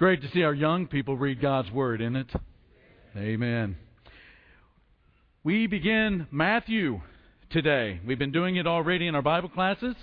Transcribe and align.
great 0.00 0.22
to 0.22 0.30
see 0.30 0.42
our 0.42 0.54
young 0.54 0.86
people 0.86 1.14
read 1.14 1.42
God's 1.42 1.70
Word, 1.70 2.00
isn't 2.00 2.16
it? 2.16 2.30
Amen. 3.14 3.76
We 5.44 5.66
begin 5.66 6.26
Matthew 6.30 7.02
today. 7.50 8.00
We've 8.06 8.18
been 8.18 8.32
doing 8.32 8.56
it 8.56 8.66
already 8.66 9.08
in 9.08 9.14
our 9.14 9.20
Bible 9.20 9.50
classes, 9.50 9.94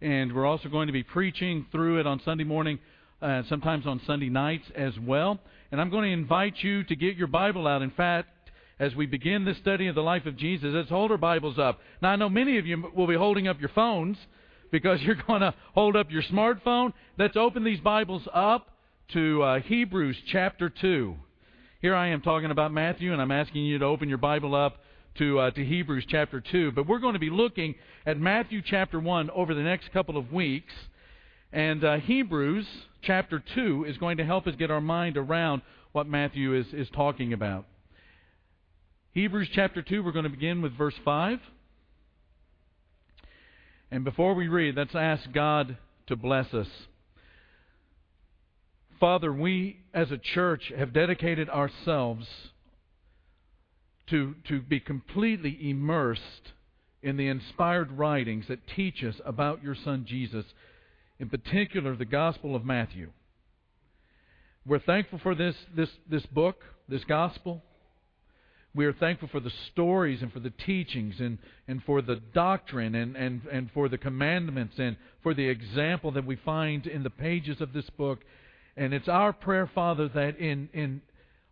and 0.00 0.34
we're 0.34 0.44
also 0.44 0.68
going 0.68 0.88
to 0.88 0.92
be 0.92 1.04
preaching 1.04 1.66
through 1.70 2.00
it 2.00 2.06
on 2.08 2.20
Sunday 2.24 2.42
morning, 2.42 2.80
uh, 3.22 3.44
sometimes 3.48 3.86
on 3.86 4.00
Sunday 4.08 4.28
nights 4.28 4.64
as 4.74 4.98
well. 4.98 5.38
And 5.70 5.80
I'm 5.80 5.88
going 5.88 6.06
to 6.06 6.12
invite 6.12 6.54
you 6.58 6.82
to 6.82 6.96
get 6.96 7.14
your 7.14 7.28
Bible 7.28 7.68
out. 7.68 7.80
In 7.80 7.92
fact, 7.92 8.26
as 8.80 8.92
we 8.96 9.06
begin 9.06 9.44
this 9.44 9.58
study 9.58 9.86
of 9.86 9.94
the 9.94 10.02
life 10.02 10.26
of 10.26 10.36
Jesus, 10.36 10.70
let's 10.72 10.88
hold 10.88 11.12
our 11.12 11.16
Bibles 11.16 11.60
up. 11.60 11.78
Now, 12.02 12.08
I 12.08 12.16
know 12.16 12.28
many 12.28 12.58
of 12.58 12.66
you 12.66 12.90
will 12.92 13.06
be 13.06 13.14
holding 13.14 13.46
up 13.46 13.60
your 13.60 13.70
phones 13.72 14.16
because 14.72 15.00
you're 15.02 15.14
going 15.14 15.42
to 15.42 15.54
hold 15.74 15.94
up 15.94 16.10
your 16.10 16.22
smartphone. 16.24 16.92
Let's 17.16 17.36
open 17.36 17.62
these 17.62 17.78
Bibles 17.78 18.26
up 18.34 18.72
to 19.12 19.42
uh, 19.42 19.60
Hebrews 19.60 20.16
chapter 20.32 20.68
2. 20.70 21.14
Here 21.80 21.94
I 21.94 22.08
am 22.08 22.20
talking 22.20 22.50
about 22.50 22.72
Matthew, 22.72 23.12
and 23.12 23.20
I'm 23.20 23.30
asking 23.30 23.64
you 23.64 23.78
to 23.78 23.84
open 23.84 24.08
your 24.08 24.18
Bible 24.18 24.54
up 24.54 24.78
to, 25.18 25.38
uh, 25.38 25.50
to 25.52 25.64
Hebrews 25.64 26.04
chapter 26.08 26.40
2. 26.40 26.72
But 26.72 26.88
we're 26.88 26.98
going 26.98 27.12
to 27.12 27.20
be 27.20 27.30
looking 27.30 27.74
at 28.06 28.18
Matthew 28.18 28.62
chapter 28.64 28.98
1 28.98 29.30
over 29.30 29.54
the 29.54 29.62
next 29.62 29.92
couple 29.92 30.16
of 30.16 30.32
weeks. 30.32 30.72
And 31.52 31.84
uh, 31.84 31.96
Hebrews 31.98 32.66
chapter 33.02 33.42
2 33.54 33.84
is 33.86 33.98
going 33.98 34.16
to 34.16 34.24
help 34.24 34.46
us 34.46 34.54
get 34.56 34.70
our 34.70 34.80
mind 34.80 35.16
around 35.16 35.62
what 35.92 36.08
Matthew 36.08 36.54
is, 36.54 36.66
is 36.72 36.88
talking 36.90 37.32
about. 37.32 37.66
Hebrews 39.12 39.48
chapter 39.54 39.82
2, 39.82 40.02
we're 40.02 40.12
going 40.12 40.24
to 40.24 40.30
begin 40.30 40.62
with 40.62 40.76
verse 40.76 40.98
5. 41.04 41.38
And 43.90 44.02
before 44.02 44.34
we 44.34 44.48
read, 44.48 44.76
let's 44.76 44.94
ask 44.94 45.30
God 45.32 45.76
to 46.08 46.16
bless 46.16 46.52
us. 46.52 46.68
Father, 49.00 49.32
we 49.32 49.80
as 49.92 50.10
a 50.10 50.18
church 50.18 50.72
have 50.76 50.92
dedicated 50.92 51.48
ourselves 51.48 52.26
to, 54.08 54.34
to 54.48 54.60
be 54.60 54.80
completely 54.80 55.56
immersed 55.70 56.52
in 57.02 57.16
the 57.16 57.28
inspired 57.28 57.92
writings 57.92 58.46
that 58.48 58.66
teach 58.74 59.02
us 59.04 59.16
about 59.24 59.62
your 59.62 59.74
Son 59.74 60.04
Jesus, 60.08 60.44
in 61.18 61.28
particular 61.28 61.96
the 61.96 62.04
Gospel 62.04 62.54
of 62.56 62.64
Matthew. 62.64 63.10
We're 64.66 64.78
thankful 64.78 65.18
for 65.22 65.34
this, 65.34 65.54
this, 65.76 65.90
this 66.08 66.24
book, 66.26 66.56
this 66.88 67.04
Gospel. 67.04 67.62
We 68.74 68.86
are 68.86 68.94
thankful 68.94 69.28
for 69.28 69.40
the 69.40 69.52
stories 69.72 70.22
and 70.22 70.32
for 70.32 70.40
the 70.40 70.50
teachings 70.50 71.16
and, 71.20 71.38
and 71.68 71.82
for 71.84 72.02
the 72.02 72.16
doctrine 72.32 72.94
and, 72.94 73.16
and, 73.16 73.42
and 73.52 73.70
for 73.72 73.88
the 73.88 73.98
commandments 73.98 74.74
and 74.78 74.96
for 75.22 75.34
the 75.34 75.46
example 75.46 76.10
that 76.12 76.26
we 76.26 76.36
find 76.36 76.86
in 76.86 77.02
the 77.02 77.10
pages 77.10 77.60
of 77.60 77.72
this 77.72 77.88
book. 77.90 78.20
And 78.76 78.92
it's 78.92 79.08
our 79.08 79.32
prayer, 79.32 79.70
Father, 79.72 80.08
that 80.08 80.38
in, 80.38 80.68
in 80.72 81.02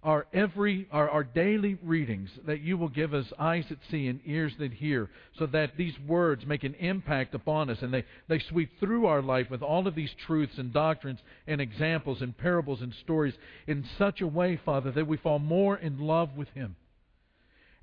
our 0.02 0.26
every 0.32 0.88
our, 0.90 1.08
our 1.08 1.22
daily 1.22 1.78
readings 1.82 2.28
that 2.46 2.60
you 2.60 2.76
will 2.76 2.88
give 2.88 3.14
us 3.14 3.26
eyes 3.38 3.64
that 3.68 3.78
see 3.90 4.08
and 4.08 4.20
ears 4.26 4.52
that 4.58 4.72
hear 4.72 5.08
so 5.38 5.46
that 5.46 5.76
these 5.76 5.94
words 6.08 6.44
make 6.44 6.64
an 6.64 6.74
impact 6.74 7.34
upon 7.34 7.70
us 7.70 7.78
and 7.82 7.94
they, 7.94 8.04
they 8.28 8.40
sweep 8.40 8.68
through 8.80 9.06
our 9.06 9.22
life 9.22 9.48
with 9.48 9.62
all 9.62 9.86
of 9.86 9.94
these 9.94 10.10
truths 10.26 10.58
and 10.58 10.72
doctrines 10.72 11.20
and 11.46 11.60
examples 11.60 12.20
and 12.20 12.36
parables 12.36 12.80
and 12.82 12.92
stories 12.94 13.34
in 13.68 13.84
such 13.96 14.20
a 14.20 14.26
way 14.26 14.60
father 14.64 14.90
that 14.90 15.06
we 15.06 15.16
fall 15.16 15.38
more 15.38 15.76
in 15.76 16.00
love 16.00 16.36
with 16.36 16.48
him. 16.48 16.74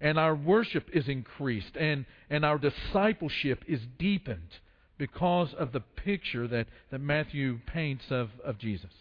And 0.02 0.20
our 0.20 0.36
worship 0.36 0.90
is 0.94 1.08
increased 1.08 1.76
and, 1.78 2.06
and 2.30 2.44
our 2.44 2.58
discipleship 2.58 3.64
is 3.66 3.80
deepened 3.98 4.60
because 4.98 5.54
of 5.58 5.72
the 5.72 5.80
picture 5.80 6.48
that, 6.50 6.68
that 6.92 7.00
matthew 7.00 7.60
paints 7.66 8.04
of, 8.10 8.30
of 8.44 8.58
jesus 8.58 8.92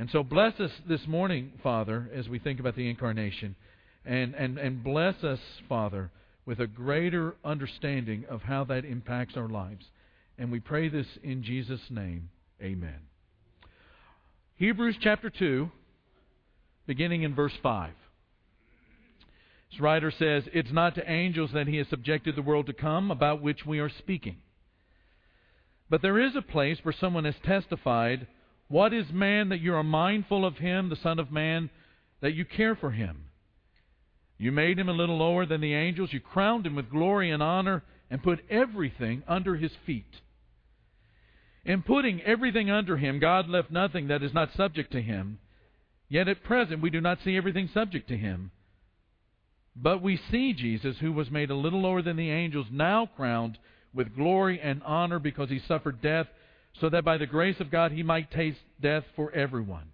and 0.00 0.08
so 0.10 0.22
bless 0.22 0.58
us 0.58 0.70
this 0.88 1.06
morning, 1.06 1.52
Father, 1.62 2.08
as 2.14 2.26
we 2.26 2.38
think 2.38 2.58
about 2.58 2.74
the 2.74 2.88
incarnation. 2.88 3.54
And, 4.06 4.34
and, 4.34 4.56
and 4.56 4.82
bless 4.82 5.22
us, 5.22 5.40
Father, 5.68 6.10
with 6.46 6.58
a 6.58 6.66
greater 6.66 7.34
understanding 7.44 8.24
of 8.30 8.40
how 8.40 8.64
that 8.64 8.86
impacts 8.86 9.36
our 9.36 9.50
lives. 9.50 9.84
And 10.38 10.50
we 10.50 10.58
pray 10.58 10.88
this 10.88 11.06
in 11.22 11.42
Jesus' 11.42 11.82
name. 11.90 12.30
Amen. 12.62 12.96
Hebrews 14.56 14.96
chapter 15.02 15.28
2, 15.28 15.70
beginning 16.86 17.22
in 17.22 17.34
verse 17.34 17.52
5. 17.62 17.92
This 19.70 19.80
writer 19.80 20.10
says, 20.10 20.44
It's 20.54 20.72
not 20.72 20.94
to 20.94 21.10
angels 21.10 21.50
that 21.52 21.68
he 21.68 21.76
has 21.76 21.88
subjected 21.88 22.36
the 22.36 22.42
world 22.42 22.64
to 22.68 22.72
come, 22.72 23.10
about 23.10 23.42
which 23.42 23.66
we 23.66 23.80
are 23.80 23.90
speaking. 23.90 24.38
But 25.90 26.00
there 26.00 26.18
is 26.18 26.36
a 26.36 26.40
place 26.40 26.78
where 26.84 26.94
someone 26.98 27.26
has 27.26 27.34
testified 27.44 28.26
what 28.70 28.92
is 28.92 29.06
man 29.12 29.48
that 29.48 29.60
you 29.60 29.74
are 29.74 29.82
mindful 29.82 30.46
of 30.46 30.58
him, 30.58 30.90
the 30.90 30.96
Son 31.02 31.18
of 31.18 31.32
Man, 31.32 31.70
that 32.20 32.34
you 32.34 32.44
care 32.44 32.76
for 32.76 32.92
him? 32.92 33.24
You 34.38 34.52
made 34.52 34.78
him 34.78 34.88
a 34.88 34.92
little 34.92 35.18
lower 35.18 35.44
than 35.44 35.60
the 35.60 35.74
angels. 35.74 36.12
You 36.12 36.20
crowned 36.20 36.66
him 36.66 36.76
with 36.76 36.88
glory 36.88 37.32
and 37.32 37.42
honor 37.42 37.82
and 38.08 38.22
put 38.22 38.44
everything 38.48 39.24
under 39.26 39.56
his 39.56 39.72
feet. 39.84 40.20
In 41.64 41.82
putting 41.82 42.22
everything 42.22 42.70
under 42.70 42.96
him, 42.96 43.18
God 43.18 43.48
left 43.48 43.72
nothing 43.72 44.06
that 44.06 44.22
is 44.22 44.32
not 44.32 44.54
subject 44.56 44.92
to 44.92 45.02
him. 45.02 45.40
Yet 46.08 46.28
at 46.28 46.44
present 46.44 46.80
we 46.80 46.90
do 46.90 47.00
not 47.00 47.18
see 47.24 47.36
everything 47.36 47.68
subject 47.74 48.06
to 48.08 48.16
him. 48.16 48.52
But 49.74 50.00
we 50.00 50.16
see 50.30 50.52
Jesus, 50.52 50.94
who 51.00 51.12
was 51.12 51.28
made 51.28 51.50
a 51.50 51.56
little 51.56 51.82
lower 51.82 52.02
than 52.02 52.16
the 52.16 52.30
angels, 52.30 52.68
now 52.70 53.10
crowned 53.16 53.58
with 53.92 54.14
glory 54.14 54.60
and 54.60 54.80
honor 54.84 55.18
because 55.18 55.50
he 55.50 55.58
suffered 55.58 56.00
death 56.00 56.28
so 56.78 56.88
that 56.88 57.04
by 57.04 57.16
the 57.16 57.26
grace 57.26 57.60
of 57.60 57.70
God 57.70 57.92
he 57.92 58.02
might 58.02 58.30
taste 58.30 58.60
death 58.80 59.04
for 59.16 59.32
everyone. 59.32 59.92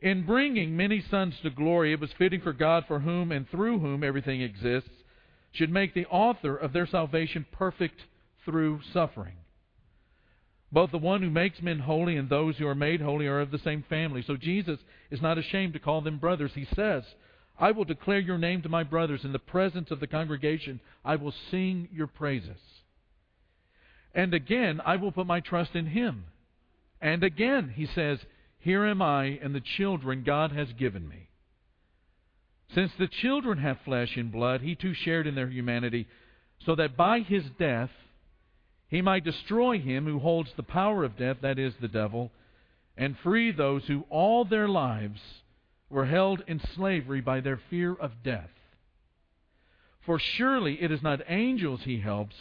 In 0.00 0.26
bringing 0.26 0.76
many 0.76 1.02
sons 1.10 1.34
to 1.42 1.50
glory, 1.50 1.92
it 1.92 2.00
was 2.00 2.10
fitting 2.18 2.40
for 2.40 2.52
God, 2.52 2.84
for 2.86 3.00
whom 3.00 3.32
and 3.32 3.48
through 3.48 3.78
whom 3.78 4.04
everything 4.04 4.42
exists, 4.42 4.90
should 5.52 5.70
make 5.70 5.94
the 5.94 6.06
author 6.06 6.56
of 6.56 6.72
their 6.72 6.86
salvation 6.86 7.46
perfect 7.52 8.00
through 8.44 8.80
suffering. 8.92 9.36
Both 10.72 10.90
the 10.90 10.98
one 10.98 11.22
who 11.22 11.30
makes 11.30 11.62
men 11.62 11.78
holy 11.78 12.16
and 12.16 12.28
those 12.28 12.56
who 12.56 12.66
are 12.66 12.74
made 12.74 13.00
holy 13.00 13.26
are 13.26 13.40
of 13.40 13.52
the 13.52 13.60
same 13.60 13.84
family. 13.88 14.22
So 14.26 14.36
Jesus 14.36 14.80
is 15.10 15.22
not 15.22 15.38
ashamed 15.38 15.72
to 15.74 15.78
call 15.78 16.00
them 16.00 16.18
brothers. 16.18 16.50
He 16.54 16.66
says, 16.74 17.04
I 17.58 17.70
will 17.70 17.84
declare 17.84 18.18
your 18.18 18.38
name 18.38 18.62
to 18.62 18.68
my 18.68 18.82
brothers. 18.82 19.24
In 19.24 19.32
the 19.32 19.38
presence 19.38 19.92
of 19.92 20.00
the 20.00 20.08
congregation, 20.08 20.80
I 21.04 21.14
will 21.16 21.32
sing 21.50 21.88
your 21.92 22.08
praises. 22.08 22.58
And 24.14 24.32
again, 24.32 24.80
I 24.84 24.96
will 24.96 25.12
put 25.12 25.26
my 25.26 25.40
trust 25.40 25.74
in 25.74 25.86
him. 25.86 26.24
And 27.00 27.24
again, 27.24 27.72
he 27.74 27.86
says, 27.86 28.18
Here 28.58 28.84
am 28.84 29.02
I 29.02 29.38
and 29.42 29.54
the 29.54 29.60
children 29.60 30.22
God 30.24 30.52
has 30.52 30.72
given 30.72 31.08
me. 31.08 31.28
Since 32.74 32.92
the 32.98 33.08
children 33.08 33.58
have 33.58 33.78
flesh 33.84 34.16
and 34.16 34.32
blood, 34.32 34.60
he 34.60 34.74
too 34.74 34.94
shared 34.94 35.26
in 35.26 35.34
their 35.34 35.48
humanity, 35.48 36.06
so 36.64 36.74
that 36.76 36.96
by 36.96 37.20
his 37.20 37.44
death 37.58 37.90
he 38.88 39.02
might 39.02 39.24
destroy 39.24 39.78
him 39.78 40.06
who 40.06 40.18
holds 40.18 40.50
the 40.56 40.62
power 40.62 41.04
of 41.04 41.16
death, 41.16 41.38
that 41.42 41.58
is, 41.58 41.74
the 41.80 41.88
devil, 41.88 42.30
and 42.96 43.18
free 43.18 43.50
those 43.50 43.84
who 43.86 44.04
all 44.08 44.44
their 44.44 44.68
lives 44.68 45.20
were 45.90 46.06
held 46.06 46.42
in 46.46 46.60
slavery 46.74 47.20
by 47.20 47.40
their 47.40 47.60
fear 47.70 47.92
of 47.92 48.22
death. 48.22 48.50
For 50.06 50.18
surely 50.18 50.82
it 50.82 50.90
is 50.90 51.02
not 51.02 51.20
angels 51.28 51.80
he 51.84 52.00
helps 52.00 52.34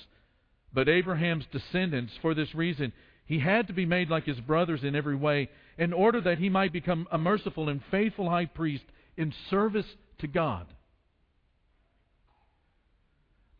but 0.74 0.90
Abraham's 0.90 1.46
descendants, 1.52 2.14
for 2.22 2.34
this 2.34 2.54
reason, 2.56 2.92
he 3.26 3.40
had 3.40 3.68
to 3.68 3.74
be 3.74 3.86
made 3.86 4.10
like 4.10 4.26
his 4.26 4.40
brothers 4.40 4.84
in 4.84 4.96
every 4.96 5.16
way, 5.16 5.50
in 5.78 5.94
order 5.94 6.20
that 6.22 6.40
he 6.40 6.50
might 6.50 6.74
become 6.74 7.08
a 7.12 7.18
merciful 7.18 7.70
and 7.70 7.82
faithful 7.92 8.30
high 8.30 8.46
priest 8.46 8.84
in 9.16 9.34
service 9.50 9.86
to 10.20 10.28
God. 10.28 10.68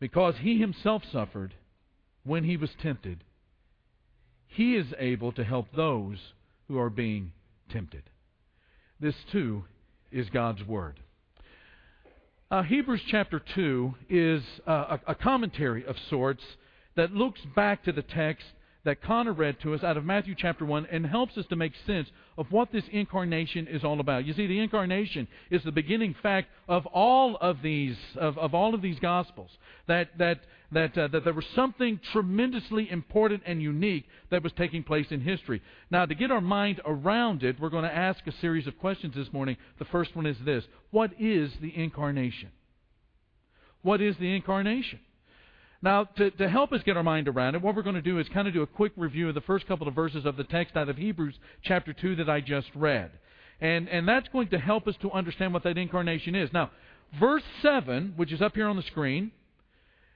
Because 0.00 0.34
he 0.40 0.58
himself 0.58 1.02
suffered 1.10 1.54
when 2.24 2.44
he 2.44 2.56
was 2.56 2.70
tempted, 2.82 3.24
he 4.46 4.76
is 4.76 4.86
able 4.98 5.32
to 5.32 5.44
help 5.44 5.68
those 5.74 6.18
who 6.68 6.78
are 6.78 6.90
being 6.90 7.32
tempted. 7.70 8.02
This, 9.00 9.14
too, 9.32 9.64
is 10.10 10.28
God's 10.30 10.62
Word. 10.64 11.00
Uh, 12.50 12.62
Hebrews 12.62 13.02
chapter 13.10 13.40
2 13.54 13.94
is 14.08 14.42
uh, 14.66 14.98
a, 15.06 15.12
a 15.12 15.14
commentary 15.14 15.84
of 15.84 15.96
sorts 16.08 16.42
that 16.96 17.12
looks 17.12 17.40
back 17.54 17.84
to 17.84 17.92
the 17.92 18.02
text 18.02 18.46
that 18.84 19.02
Connor 19.02 19.32
read 19.32 19.58
to 19.60 19.74
us 19.74 19.82
out 19.82 19.96
of 19.96 20.04
Matthew 20.04 20.34
chapter 20.36 20.64
1 20.64 20.86
and 20.90 21.06
helps 21.06 21.36
us 21.38 21.46
to 21.46 21.56
make 21.56 21.72
sense 21.86 22.08
of 22.36 22.52
what 22.52 22.70
this 22.70 22.84
incarnation 22.92 23.66
is 23.66 23.82
all 23.82 23.98
about. 23.98 24.26
You 24.26 24.34
see, 24.34 24.46
the 24.46 24.60
incarnation 24.60 25.26
is 25.50 25.62
the 25.62 25.72
beginning 25.72 26.14
fact 26.22 26.48
of 26.68 26.84
all 26.86 27.36
of 27.40 27.62
these, 27.62 27.96
of, 28.16 28.36
of 28.36 28.54
all 28.54 28.74
of 28.74 28.82
these 28.82 28.98
gospels. 29.00 29.50
That, 29.86 30.10
that, 30.18 30.40
that, 30.72 30.98
uh, 30.98 31.08
that 31.08 31.24
there 31.24 31.32
was 31.32 31.46
something 31.54 31.98
tremendously 32.12 32.90
important 32.90 33.42
and 33.46 33.62
unique 33.62 34.04
that 34.30 34.42
was 34.42 34.52
taking 34.52 34.82
place 34.82 35.06
in 35.10 35.20
history. 35.22 35.62
Now, 35.90 36.04
to 36.04 36.14
get 36.14 36.30
our 36.30 36.42
mind 36.42 36.80
around 36.84 37.42
it, 37.42 37.58
we're 37.58 37.70
going 37.70 37.84
to 37.84 37.94
ask 37.94 38.26
a 38.26 38.32
series 38.40 38.66
of 38.66 38.78
questions 38.78 39.14
this 39.14 39.32
morning. 39.32 39.56
The 39.78 39.86
first 39.86 40.14
one 40.14 40.26
is 40.26 40.36
this 40.44 40.64
What 40.90 41.12
is 41.18 41.50
the 41.62 41.74
incarnation? 41.74 42.50
What 43.80 44.02
is 44.02 44.16
the 44.18 44.34
incarnation? 44.34 45.00
Now, 45.84 46.04
to, 46.16 46.30
to 46.30 46.48
help 46.48 46.72
us 46.72 46.80
get 46.82 46.96
our 46.96 47.02
mind 47.02 47.28
around 47.28 47.56
it, 47.56 47.60
what 47.60 47.76
we're 47.76 47.82
going 47.82 47.94
to 47.94 48.00
do 48.00 48.18
is 48.18 48.26
kind 48.32 48.48
of 48.48 48.54
do 48.54 48.62
a 48.62 48.66
quick 48.66 48.92
review 48.96 49.28
of 49.28 49.34
the 49.34 49.42
first 49.42 49.68
couple 49.68 49.86
of 49.86 49.94
verses 49.94 50.24
of 50.24 50.38
the 50.38 50.44
text 50.44 50.78
out 50.78 50.88
of 50.88 50.96
Hebrews 50.96 51.34
chapter 51.62 51.92
2 51.92 52.16
that 52.16 52.30
I 52.30 52.40
just 52.40 52.68
read. 52.74 53.10
And, 53.60 53.86
and 53.90 54.08
that's 54.08 54.26
going 54.28 54.48
to 54.48 54.58
help 54.58 54.88
us 54.88 54.94
to 55.02 55.12
understand 55.12 55.52
what 55.52 55.62
that 55.64 55.76
incarnation 55.76 56.34
is. 56.34 56.48
Now, 56.54 56.70
verse 57.20 57.42
7, 57.60 58.14
which 58.16 58.32
is 58.32 58.40
up 58.40 58.54
here 58.54 58.66
on 58.66 58.76
the 58.76 58.82
screen, 58.82 59.30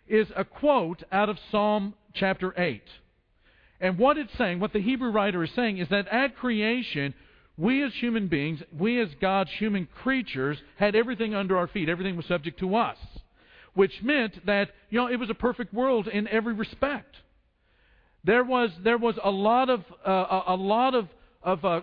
is 0.06 0.28
a 0.34 0.42
quote 0.42 1.02
out 1.12 1.28
of 1.28 1.36
Psalm 1.50 1.92
chapter 2.14 2.58
8. 2.58 2.82
And 3.78 3.98
what 3.98 4.16
it's 4.16 4.32
saying, 4.38 4.60
what 4.60 4.72
the 4.72 4.80
Hebrew 4.80 5.10
writer 5.10 5.44
is 5.44 5.50
saying, 5.54 5.76
is 5.76 5.90
that 5.90 6.08
at 6.08 6.34
creation, 6.34 7.12
we 7.58 7.84
as 7.84 7.92
human 7.92 8.28
beings, 8.28 8.62
we 8.72 8.98
as 9.02 9.10
God's 9.20 9.50
human 9.58 9.86
creatures, 10.02 10.56
had 10.78 10.96
everything 10.96 11.34
under 11.34 11.58
our 11.58 11.66
feet. 11.66 11.90
Everything 11.90 12.16
was 12.16 12.24
subject 12.24 12.58
to 12.60 12.74
us. 12.74 12.96
Which 13.74 14.02
meant 14.02 14.44
that, 14.46 14.70
you 14.90 14.98
know, 14.98 15.08
it 15.08 15.16
was 15.16 15.30
a 15.30 15.34
perfect 15.34 15.72
world 15.72 16.08
in 16.08 16.26
every 16.28 16.54
respect. 16.54 17.14
There 18.24 18.44
was, 18.44 18.70
there 18.82 18.98
was 18.98 19.14
a 19.22 19.30
lot 19.30 19.70
of, 19.70 19.84
uh, 20.06 20.42
a 20.48 20.56
lot 20.56 20.94
of, 20.94 21.08
of 21.42 21.64
uh, 21.64 21.80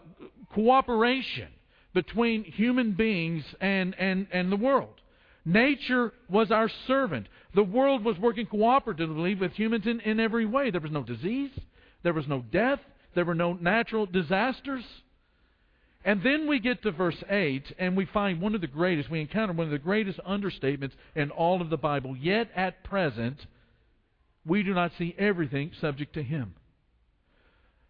cooperation 0.54 1.48
between 1.94 2.44
human 2.44 2.92
beings 2.92 3.44
and, 3.62 3.96
and, 3.98 4.28
and 4.32 4.52
the 4.52 4.58
world. 4.58 5.02
Nature 5.46 6.12
was 6.30 6.52
our 6.52 6.70
servant. 6.88 7.28
The 7.54 7.64
world 7.64 8.04
was 8.04 8.18
working 8.20 8.48
cooperatively 8.48 9.40
with 9.40 9.54
humans 9.54 9.86
in, 9.86 10.02
in 10.02 10.20
every 10.20 10.46
way. 10.46 10.72
There 10.72 10.82
was 10.82 10.92
no 10.92 11.04
disease, 11.04 11.52
there 12.04 12.14
was 12.14 12.28
no 12.28 12.44
death, 12.52 12.80
there 13.14 13.26
were 13.26 13.36
no 13.36 13.54
natural 13.54 14.06
disasters. 14.06 14.84
And 16.06 16.22
then 16.22 16.48
we 16.48 16.60
get 16.60 16.84
to 16.84 16.92
verse 16.92 17.22
8, 17.28 17.74
and 17.80 17.98
we 17.98 18.06
find 18.06 18.40
one 18.40 18.54
of 18.54 18.62
the 18.62 18.68
greatest, 18.68 19.10
we 19.10 19.22
encounter 19.22 19.54
one 19.54 19.66
of 19.66 19.72
the 19.72 19.80
greatest 19.80 20.20
understatements 20.20 20.92
in 21.16 21.32
all 21.32 21.64
of 21.64 21.72
the 21.72 21.78
Bible. 21.78 22.16
Yet 22.16 22.52
at 22.56 22.84
present, 22.84 23.48
we 24.46 24.62
do 24.62 24.76
not 24.76 24.92
see 25.00 25.16
everything 25.18 25.72
subject 25.82 26.14
to 26.14 26.22
Him. 26.22 26.54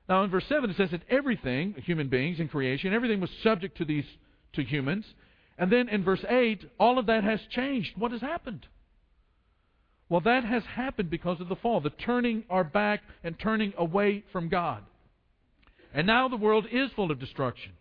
Now, 0.07 0.23
in 0.23 0.31
verse 0.31 0.45
7, 0.47 0.69
it 0.69 0.77
says 0.77 0.91
that 0.91 1.01
everything, 1.09 1.75
human 1.83 2.07
beings 2.07 2.39
and 2.39 2.50
creation, 2.50 2.94
everything 2.94 3.19
was 3.19 3.29
subject 3.44 3.77
to 3.79 3.85
these 3.85 4.06
to 4.53 4.63
humans. 4.63 5.06
And 5.57 5.69
then 5.69 5.89
in 5.89 6.06
verse 6.06 6.23
8, 6.27 6.63
all 6.79 6.97
of 6.97 7.07
that 7.07 7.25
has 7.25 7.41
changed. 7.50 7.97
What 7.97 8.13
has 8.13 8.21
happened? 8.21 8.65
Well, 10.07 10.21
that 10.21 10.45
has 10.45 10.63
happened 10.63 11.09
because 11.09 11.41
of 11.41 11.50
the 11.50 11.56
fall, 11.57 11.81
the 11.81 11.89
turning 11.89 12.45
our 12.50 12.63
back 12.63 13.01
and 13.25 13.38
turning 13.38 13.73
away 13.77 14.23
from 14.31 14.47
God. 14.47 14.83
And 15.94 16.07
now 16.07 16.29
the 16.29 16.38
world 16.38 16.65
is 16.71 16.91
full 16.95 17.11
of 17.11 17.19
destruction. 17.19 17.73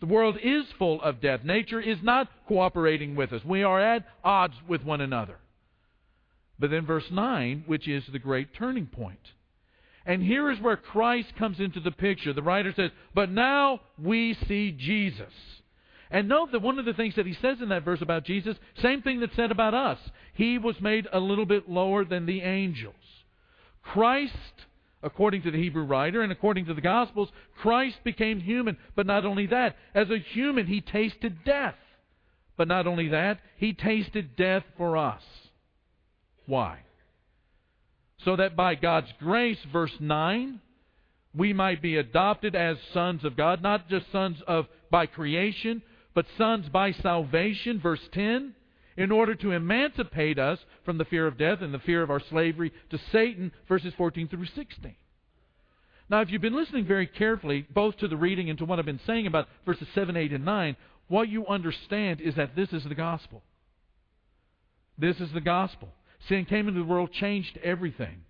The 0.00 0.06
world 0.06 0.38
is 0.42 0.64
full 0.78 1.00
of 1.02 1.20
death. 1.20 1.40
Nature 1.42 1.80
is 1.80 1.98
not 2.02 2.28
cooperating 2.46 3.16
with 3.16 3.32
us. 3.32 3.44
We 3.44 3.62
are 3.62 3.80
at 3.80 4.04
odds 4.22 4.54
with 4.68 4.84
one 4.84 5.00
another. 5.00 5.38
But 6.58 6.70
then 6.70 6.86
verse 6.86 7.10
9, 7.10 7.64
which 7.66 7.88
is 7.88 8.04
the 8.12 8.18
great 8.18 8.54
turning 8.54 8.86
point. 8.86 9.20
And 10.04 10.22
here 10.22 10.50
is 10.50 10.60
where 10.60 10.76
Christ 10.76 11.34
comes 11.38 11.58
into 11.58 11.80
the 11.80 11.90
picture. 11.90 12.32
The 12.32 12.42
writer 12.42 12.72
says, 12.74 12.90
But 13.14 13.30
now 13.30 13.80
we 13.98 14.36
see 14.46 14.70
Jesus. 14.70 15.32
And 16.10 16.28
note 16.28 16.52
that 16.52 16.62
one 16.62 16.78
of 16.78 16.84
the 16.84 16.94
things 16.94 17.16
that 17.16 17.26
he 17.26 17.34
says 17.34 17.58
in 17.60 17.70
that 17.70 17.84
verse 17.84 18.00
about 18.00 18.24
Jesus, 18.24 18.56
same 18.80 19.02
thing 19.02 19.18
that's 19.18 19.34
said 19.34 19.50
about 19.50 19.74
us. 19.74 19.98
He 20.34 20.58
was 20.58 20.80
made 20.80 21.08
a 21.12 21.18
little 21.18 21.46
bit 21.46 21.68
lower 21.68 22.04
than 22.04 22.26
the 22.26 22.42
angels. 22.42 22.94
Christ, 23.82 24.32
according 25.02 25.42
to 25.42 25.50
the 25.50 25.58
Hebrew 25.58 25.84
writer 25.84 26.22
and 26.22 26.32
according 26.32 26.66
to 26.66 26.74
the 26.74 26.80
Gospels, 26.80 27.28
Christ 27.60 27.96
became 28.04 28.40
human. 28.40 28.76
But 28.94 29.06
not 29.06 29.24
only 29.24 29.46
that, 29.46 29.76
as 29.94 30.10
a 30.10 30.18
human, 30.18 30.66
he 30.66 30.80
tasted 30.80 31.44
death. 31.44 31.76
But 32.56 32.68
not 32.68 32.86
only 32.86 33.08
that, 33.08 33.40
he 33.56 33.72
tasted 33.72 34.36
death 34.36 34.64
for 34.76 34.96
us. 34.96 35.22
Why? 36.46 36.80
So 38.24 38.36
that 38.36 38.56
by 38.56 38.74
God's 38.74 39.12
grace, 39.20 39.58
verse 39.72 39.94
9, 40.00 40.60
we 41.34 41.52
might 41.52 41.82
be 41.82 41.96
adopted 41.96 42.54
as 42.54 42.78
sons 42.94 43.24
of 43.24 43.36
God, 43.36 43.62
not 43.62 43.88
just 43.88 44.10
sons 44.10 44.38
of 44.46 44.66
by 44.90 45.06
creation, 45.06 45.82
but 46.14 46.24
sons 46.38 46.68
by 46.70 46.92
salvation, 46.92 47.78
verse 47.78 48.00
10, 48.12 48.54
in 48.96 49.12
order 49.12 49.34
to 49.34 49.52
emancipate 49.52 50.38
us 50.38 50.58
from 50.84 50.98
the 50.98 51.04
fear 51.04 51.26
of 51.26 51.38
death 51.38 51.60
and 51.60 51.72
the 51.72 51.78
fear 51.78 52.02
of 52.02 52.10
our 52.10 52.20
slavery 52.30 52.72
to 52.90 52.98
Satan, 53.12 53.52
verses 53.68 53.92
14 53.96 54.28
through 54.28 54.46
16. 54.46 54.94
Now, 56.08 56.20
if 56.20 56.30
you've 56.30 56.42
been 56.42 56.56
listening 56.56 56.86
very 56.86 57.06
carefully, 57.06 57.66
both 57.68 57.96
to 57.98 58.08
the 58.08 58.16
reading 58.16 58.48
and 58.48 58.58
to 58.58 58.64
what 58.64 58.78
I've 58.78 58.86
been 58.86 59.00
saying 59.06 59.26
about 59.26 59.48
verses 59.64 59.88
7, 59.94 60.16
8, 60.16 60.32
and 60.32 60.44
9, 60.44 60.76
what 61.08 61.28
you 61.28 61.46
understand 61.46 62.20
is 62.20 62.34
that 62.36 62.54
this 62.56 62.72
is 62.72 62.84
the 62.84 62.94
gospel. 62.94 63.42
This 64.98 65.20
is 65.20 65.32
the 65.32 65.40
gospel. 65.40 65.88
Sin 66.28 66.44
came 66.44 66.68
into 66.68 66.80
the 66.80 66.86
world, 66.86 67.12
changed 67.12 67.58
everything. 67.62 68.22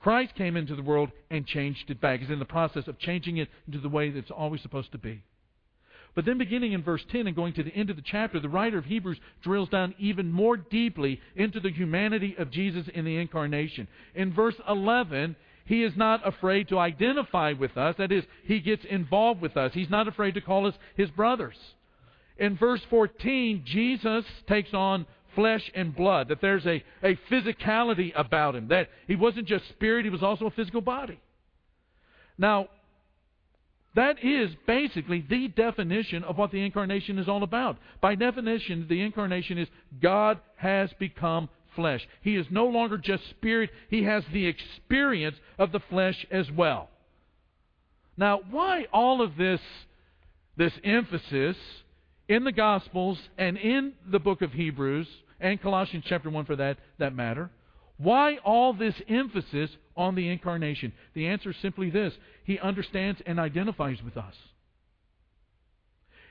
Christ 0.00 0.34
came 0.36 0.56
into 0.56 0.76
the 0.76 0.82
world 0.82 1.10
and 1.30 1.46
changed 1.46 1.90
it 1.90 2.00
back. 2.00 2.20
He's 2.20 2.30
in 2.30 2.38
the 2.38 2.44
process 2.44 2.86
of 2.86 2.98
changing 2.98 3.38
it 3.38 3.48
into 3.66 3.80
the 3.80 3.88
way 3.88 4.10
that 4.10 4.18
it's 4.18 4.30
always 4.30 4.60
supposed 4.60 4.92
to 4.92 4.98
be. 4.98 5.24
But 6.16 6.24
then, 6.24 6.38
beginning 6.38 6.72
in 6.72 6.82
verse 6.82 7.04
10 7.12 7.26
and 7.26 7.36
going 7.36 7.52
to 7.52 7.62
the 7.62 7.74
end 7.74 7.90
of 7.90 7.96
the 7.96 8.02
chapter, 8.02 8.40
the 8.40 8.48
writer 8.48 8.78
of 8.78 8.86
Hebrews 8.86 9.18
drills 9.42 9.68
down 9.68 9.94
even 9.98 10.32
more 10.32 10.56
deeply 10.56 11.20
into 11.36 11.60
the 11.60 11.70
humanity 11.70 12.34
of 12.38 12.50
Jesus 12.50 12.88
in 12.94 13.04
the 13.04 13.18
incarnation. 13.18 13.86
In 14.14 14.32
verse 14.32 14.54
11, 14.66 15.36
he 15.66 15.84
is 15.84 15.92
not 15.94 16.26
afraid 16.26 16.68
to 16.70 16.78
identify 16.78 17.52
with 17.52 17.76
us. 17.76 17.96
That 17.98 18.12
is, 18.12 18.24
he 18.44 18.60
gets 18.60 18.82
involved 18.86 19.42
with 19.42 19.58
us. 19.58 19.72
He's 19.74 19.90
not 19.90 20.08
afraid 20.08 20.32
to 20.34 20.40
call 20.40 20.66
us 20.66 20.74
his 20.96 21.10
brothers. 21.10 21.56
In 22.38 22.56
verse 22.56 22.80
14, 22.88 23.64
Jesus 23.66 24.24
takes 24.48 24.72
on 24.72 25.04
flesh 25.34 25.70
and 25.74 25.94
blood, 25.94 26.28
that 26.28 26.40
there's 26.40 26.64
a, 26.64 26.82
a 27.02 27.16
physicality 27.30 28.10
about 28.16 28.56
him, 28.56 28.68
that 28.68 28.88
he 29.06 29.16
wasn't 29.16 29.46
just 29.46 29.68
spirit, 29.68 30.06
he 30.06 30.10
was 30.10 30.22
also 30.22 30.46
a 30.46 30.50
physical 30.50 30.80
body. 30.80 31.20
Now, 32.38 32.68
that 33.96 34.22
is 34.22 34.50
basically 34.66 35.24
the 35.28 35.48
definition 35.48 36.22
of 36.22 36.36
what 36.36 36.52
the 36.52 36.62
incarnation 36.64 37.18
is 37.18 37.28
all 37.28 37.42
about. 37.42 37.78
By 38.02 38.14
definition, 38.14 38.86
the 38.88 39.00
incarnation 39.00 39.56
is 39.56 39.68
God 40.00 40.38
has 40.56 40.90
become 40.98 41.48
flesh. 41.74 42.06
He 42.20 42.36
is 42.36 42.46
no 42.50 42.66
longer 42.66 42.98
just 42.98 43.28
spirit, 43.30 43.70
he 43.88 44.04
has 44.04 44.22
the 44.32 44.46
experience 44.46 45.36
of 45.58 45.72
the 45.72 45.80
flesh 45.90 46.26
as 46.30 46.50
well. 46.50 46.90
Now, 48.18 48.40
why 48.50 48.86
all 48.92 49.22
of 49.22 49.36
this 49.36 49.60
this 50.58 50.72
emphasis 50.84 51.56
in 52.28 52.44
the 52.44 52.52
gospels 52.52 53.18
and 53.36 53.56
in 53.58 53.92
the 54.10 54.18
book 54.18 54.40
of 54.42 54.52
Hebrews 54.52 55.06
and 55.40 55.60
Colossians 55.60 56.04
chapter 56.06 56.30
1 56.30 56.44
for 56.44 56.56
that 56.56 56.78
that 56.98 57.14
matter? 57.14 57.50
Why 57.98 58.36
all 58.44 58.72
this 58.72 58.94
emphasis 59.08 59.70
on 59.96 60.14
the 60.14 60.28
incarnation? 60.28 60.92
The 61.14 61.28
answer 61.28 61.50
is 61.50 61.56
simply 61.62 61.90
this 61.90 62.12
He 62.44 62.58
understands 62.58 63.20
and 63.24 63.38
identifies 63.38 63.98
with 64.04 64.16
us. 64.16 64.34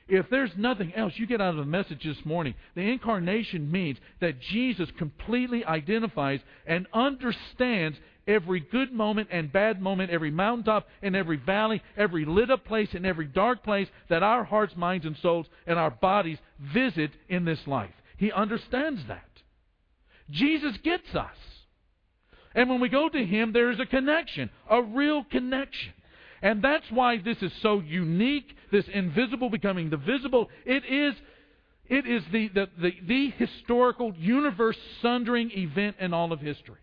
If 0.08 0.30
there's 0.30 0.51
nothing 0.56 0.94
else 0.94 1.13
you 1.16 1.25
get 1.25 1.42
out 1.42 1.56
of 1.56 1.58
the 1.58 1.66
message 1.66 2.04
this 2.04 2.24
morning, 2.25 2.54
the 2.75 2.82
incarnation 2.82 3.72
means 3.72 3.98
that 4.22 4.40
Jesus 4.40 4.88
completely 5.00 5.66
identifies 5.66 6.42
and 6.68 6.86
understands 6.94 7.98
every 8.28 8.60
good 8.60 8.92
moment 8.92 9.30
and 9.32 9.51
bad 9.51 9.82
moment, 9.82 10.12
every 10.12 10.30
mountaintop 10.30 10.88
and 11.01 11.16
every 11.16 11.38
valley, 11.38 11.82
every 11.98 12.24
lit 12.24 12.51
up 12.51 12.66
place 12.66 12.90
and 12.94 13.04
every 13.04 13.25
dark 13.25 13.63
place 13.63 13.88
that 14.10 14.22
our 14.22 14.44
hearts, 14.44 14.75
minds, 14.75 15.08
and 15.08 15.18
souls 15.18 15.48
and 15.66 15.80
our 15.80 15.92
bodies 15.92 16.38
visit 16.60 17.12
in 17.28 17.46
this 17.46 17.66
life. 17.66 17.94
He 18.18 18.32
understands 18.32 19.01
that. 19.08 19.30
Jesus 20.30 20.78
gets 20.84 21.16
us. 21.16 21.36
And 22.56 22.70
when 22.70 22.80
we 22.80 22.90
go 22.90 23.10
to 23.10 23.26
Him, 23.26 23.52
there 23.52 23.70
is 23.70 23.80
a 23.80 23.86
connection, 23.86 24.50
a 24.70 24.82
real 24.82 25.24
connection. 25.26 25.94
And 26.42 26.64
that's 26.64 26.86
why 26.90 27.18
this 27.18 27.38
is 27.42 27.52
so 27.62 27.82
unique, 27.82 28.56
this 28.72 28.86
invisible 28.94 29.50
becoming 29.50 29.90
the 29.90 29.98
visible. 29.98 30.50
It 30.66 30.86
is, 30.86 31.14
it 31.88 32.08
is 32.08 32.24
the, 32.32 32.48
the, 32.50 32.70
the, 32.82 32.92
the 33.06 33.30
historical, 33.32 34.14
universe 34.16 34.78
sundering 35.02 35.52
event 35.52 35.98
in 36.00 36.14
all 36.14 36.32
of 36.32 36.40
history. 36.40 36.78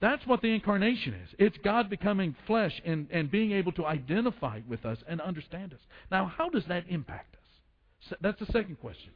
That's 0.00 0.26
what 0.26 0.42
the 0.42 0.52
incarnation 0.52 1.14
is. 1.14 1.28
It's 1.38 1.56
God 1.64 1.88
becoming 1.88 2.34
flesh 2.46 2.80
and, 2.84 3.06
and 3.12 3.30
being 3.30 3.52
able 3.52 3.72
to 3.72 3.86
identify 3.86 4.60
with 4.68 4.84
us 4.84 4.98
and 5.08 5.20
understand 5.20 5.72
us. 5.72 5.80
Now, 6.10 6.26
how 6.26 6.48
does 6.48 6.64
that 6.66 6.84
impact 6.88 7.36
us? 7.36 8.18
That's 8.20 8.40
the 8.40 8.46
second 8.46 8.80
question. 8.80 9.12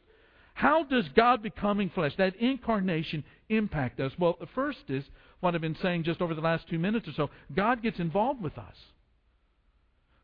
How 0.57 0.85
does 0.85 1.05
God 1.15 1.43
becoming 1.43 1.91
flesh, 1.91 2.13
that 2.17 2.35
incarnation, 2.37 3.25
impact 3.51 4.01
us? 4.01 4.11
Well, 4.19 4.39
the 4.41 4.47
first 4.55 4.79
is 4.89 5.05
what 5.41 5.55
I've 5.55 5.61
been 5.61 5.77
saying 5.83 6.05
just 6.05 6.23
over 6.23 6.35
the 6.35 6.41
last 6.41 6.67
two 6.71 6.79
minutes 6.79 7.07
or 7.07 7.13
so. 7.13 7.31
God 7.55 7.83
gets 7.83 7.99
involved 7.99 8.41
with 8.41 8.57
us. 8.57 8.75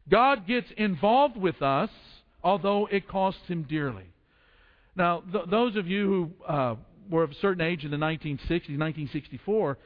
God 0.08 0.46
gets 0.46 0.68
involved 0.78 1.36
with 1.36 1.60
us, 1.60 1.90
although 2.42 2.88
it 2.90 3.08
costs 3.08 3.42
him 3.46 3.64
dearly. 3.64 4.06
Now, 4.96 5.22
th- 5.30 5.44
those 5.50 5.76
of 5.76 5.86
you 5.86 6.06
who 6.06 6.50
uh, 6.50 6.76
were 7.10 7.24
of 7.24 7.32
a 7.32 7.40
certain 7.42 7.60
age 7.60 7.84
in 7.84 7.90
the 7.90 7.98
1960s, 7.98 8.78
1964 8.78 9.76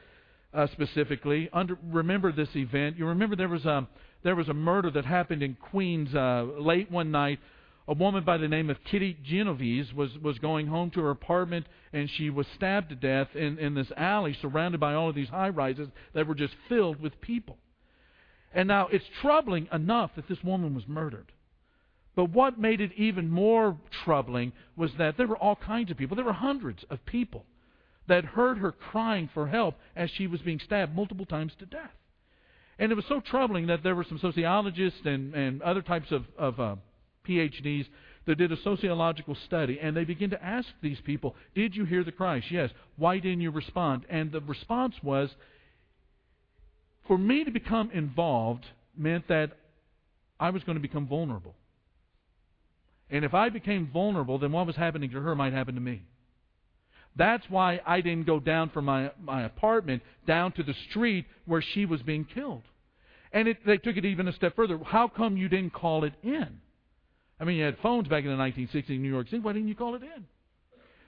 uh, 0.53 0.67
specifically, 0.71 1.49
under, 1.51 1.77
remember 1.83 2.31
this 2.31 2.55
event. 2.55 2.95
You 2.97 3.07
remember 3.07 3.35
there 3.35 3.49
was 3.49 3.65
a 3.65 3.85
there 4.23 4.35
was 4.35 4.47
a 4.47 4.53
murder 4.53 4.91
that 4.91 5.03
happened 5.03 5.43
in 5.43 5.55
Queens 5.55 6.15
uh, 6.15 6.45
late 6.57 6.89
one 6.89 7.11
night 7.11 7.39
a 7.87 7.93
woman 7.93 8.23
by 8.23 8.37
the 8.37 8.47
name 8.47 8.69
of 8.69 8.83
Kitty 8.83 9.17
Genovese 9.23 9.93
was, 9.93 10.17
was 10.21 10.39
going 10.39 10.67
home 10.67 10.91
to 10.91 11.01
her 11.01 11.09
apartment 11.09 11.67
and 11.93 12.09
she 12.09 12.29
was 12.29 12.45
stabbed 12.55 12.89
to 12.89 12.95
death 12.95 13.29
in, 13.33 13.57
in 13.59 13.75
this 13.75 13.91
alley 13.95 14.37
surrounded 14.41 14.79
by 14.79 14.93
all 14.93 15.09
of 15.09 15.15
these 15.15 15.29
high 15.29 15.49
rises 15.49 15.87
that 16.13 16.27
were 16.27 16.35
just 16.35 16.53
filled 16.67 16.99
with 17.01 17.21
people. 17.21 17.57
And 18.53 18.67
now 18.67 18.87
it's 18.91 19.05
troubling 19.21 19.69
enough 19.71 20.11
that 20.15 20.27
this 20.27 20.43
woman 20.43 20.75
was 20.75 20.87
murdered. 20.87 21.31
But 22.15 22.31
what 22.31 22.59
made 22.59 22.81
it 22.81 22.91
even 22.97 23.29
more 23.29 23.77
troubling 24.03 24.51
was 24.75 24.91
that 24.97 25.17
there 25.17 25.27
were 25.27 25.37
all 25.37 25.55
kinds 25.55 25.91
of 25.91 25.97
people. 25.97 26.15
There 26.15 26.25
were 26.25 26.33
hundreds 26.33 26.83
of 26.89 27.05
people 27.05 27.45
that 28.07 28.25
heard 28.25 28.57
her 28.57 28.71
crying 28.71 29.29
for 29.33 29.47
help 29.47 29.75
as 29.95 30.09
she 30.09 30.27
was 30.27 30.41
being 30.41 30.59
stabbed 30.59 30.95
multiple 30.95 31.25
times 31.25 31.53
to 31.59 31.65
death. 31.65 31.91
And 32.79 32.91
it 32.91 32.95
was 32.95 33.05
so 33.07 33.21
troubling 33.21 33.67
that 33.67 33.83
there 33.83 33.95
were 33.95 34.03
some 34.03 34.19
sociologists 34.19 35.01
and, 35.05 35.33
and 35.35 35.61
other 35.61 35.81
types 35.81 36.11
of, 36.11 36.25
of 36.37 36.59
uh, 36.59 36.75
PhDs 37.27 37.85
that 38.25 38.37
did 38.37 38.51
a 38.51 38.61
sociological 38.61 39.35
study, 39.45 39.79
and 39.81 39.95
they 39.95 40.03
began 40.03 40.29
to 40.31 40.43
ask 40.43 40.67
these 40.81 40.99
people, 41.05 41.35
Did 41.55 41.75
you 41.75 41.85
hear 41.85 42.03
the 42.03 42.11
cries? 42.11 42.43
Yes. 42.49 42.69
Why 42.97 43.19
didn't 43.19 43.41
you 43.41 43.51
respond? 43.51 44.05
And 44.09 44.31
the 44.31 44.41
response 44.41 44.95
was, 45.01 45.29
For 47.07 47.17
me 47.17 47.43
to 47.43 47.51
become 47.51 47.89
involved 47.91 48.65
meant 48.95 49.27
that 49.29 49.51
I 50.39 50.49
was 50.49 50.63
going 50.63 50.75
to 50.75 50.81
become 50.81 51.07
vulnerable. 51.07 51.55
And 53.09 53.23
if 53.23 53.33
I 53.33 53.49
became 53.49 53.89
vulnerable, 53.91 54.37
then 54.37 54.51
what 54.51 54.67
was 54.67 54.75
happening 54.75 55.09
to 55.11 55.21
her 55.21 55.33
might 55.33 55.53
happen 55.53 55.75
to 55.75 55.81
me. 55.81 56.03
That's 57.15 57.45
why 57.49 57.81
I 57.85 58.01
didn't 58.01 58.27
go 58.27 58.39
down 58.39 58.69
from 58.69 58.85
my, 58.85 59.11
my 59.21 59.43
apartment 59.43 60.03
down 60.27 60.51
to 60.53 60.63
the 60.63 60.75
street 60.89 61.25
where 61.45 61.61
she 61.61 61.85
was 61.85 62.01
being 62.03 62.25
killed. 62.25 62.63
And 63.31 63.47
it, 63.47 63.65
they 63.65 63.77
took 63.77 63.97
it 63.97 64.05
even 64.05 64.27
a 64.27 64.33
step 64.33 64.55
further. 64.55 64.79
How 64.85 65.07
come 65.07 65.35
you 65.35 65.49
didn't 65.49 65.73
call 65.73 66.03
it 66.03 66.13
in? 66.21 66.59
I 67.39 67.43
mean, 67.43 67.57
you 67.57 67.65
had 67.65 67.77
phones 67.79 68.07
back 68.07 68.23
in 68.23 68.29
the 68.29 68.43
1960s 68.43 68.89
in 68.89 69.01
New 69.01 69.09
York 69.09 69.27
City. 69.27 69.39
Why 69.39 69.53
didn't 69.53 69.67
you 69.67 69.75
call 69.75 69.95
it 69.95 70.03
in? 70.03 70.25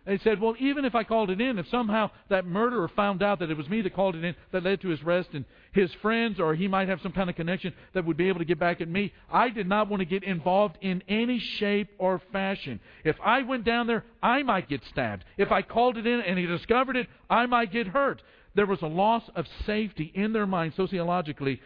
They 0.06 0.18
said, 0.20 0.40
well, 0.40 0.56
even 0.60 0.86
if 0.86 0.96
I 0.96 1.04
called 1.04 1.30
it 1.30 1.42
in, 1.42 1.60
if 1.60 1.68
somehow 1.70 2.10
that 2.30 2.46
murderer 2.46 2.90
found 2.96 3.22
out 3.22 3.40
that 3.40 3.52
it 3.52 3.58
was 3.58 3.70
me 3.70 3.82
that 3.82 3.94
called 3.94 4.16
it 4.16 4.24
in 4.24 4.36
that 4.52 4.64
led 4.64 4.82
to 4.82 4.88
his 4.88 5.02
arrest 5.02 5.30
and 5.34 5.46
his 5.72 5.92
friends, 6.02 6.40
or 6.40 6.56
he 6.56 6.68
might 6.68 6.88
have 6.88 7.02
some 7.02 7.12
kind 7.12 7.30
of 7.30 7.36
connection 7.36 7.74
that 7.94 8.06
would 8.06 8.18
be 8.18 8.28
able 8.28 8.40
to 8.40 8.46
get 8.46 8.58
back 8.58 8.82
at 8.82 8.88
me, 8.88 9.14
I 9.32 9.50
did 9.50 9.68
not 9.68 9.90
want 9.90 10.00
to 10.02 10.06
get 10.06 10.24
involved 10.24 10.78
in 10.82 11.04
any 11.08 11.38
shape 11.38 11.90
or 12.00 12.22
fashion. 12.32 12.80
If 13.04 13.18
I 13.24 13.44
went 13.44 13.66
down 13.66 13.88
there, 13.88 14.04
I 14.24 14.42
might 14.42 14.70
get 14.70 14.82
stabbed. 14.90 15.26
If 15.38 15.52
I 15.52 15.62
called 15.62 15.98
it 15.98 16.08
in 16.08 16.22
and 16.22 16.40
he 16.40 16.46
discovered 16.46 16.96
it, 16.96 17.08
I 17.30 17.46
might 17.46 17.72
get 17.72 17.88
hurt. 17.88 18.22
There 18.56 18.66
was 18.66 18.82
a 18.82 18.88
loss 18.88 19.24
of 19.36 19.46
safety 19.66 20.12
in 20.16 20.34
their 20.34 20.48
mind 20.48 20.74
sociologically 20.76 21.62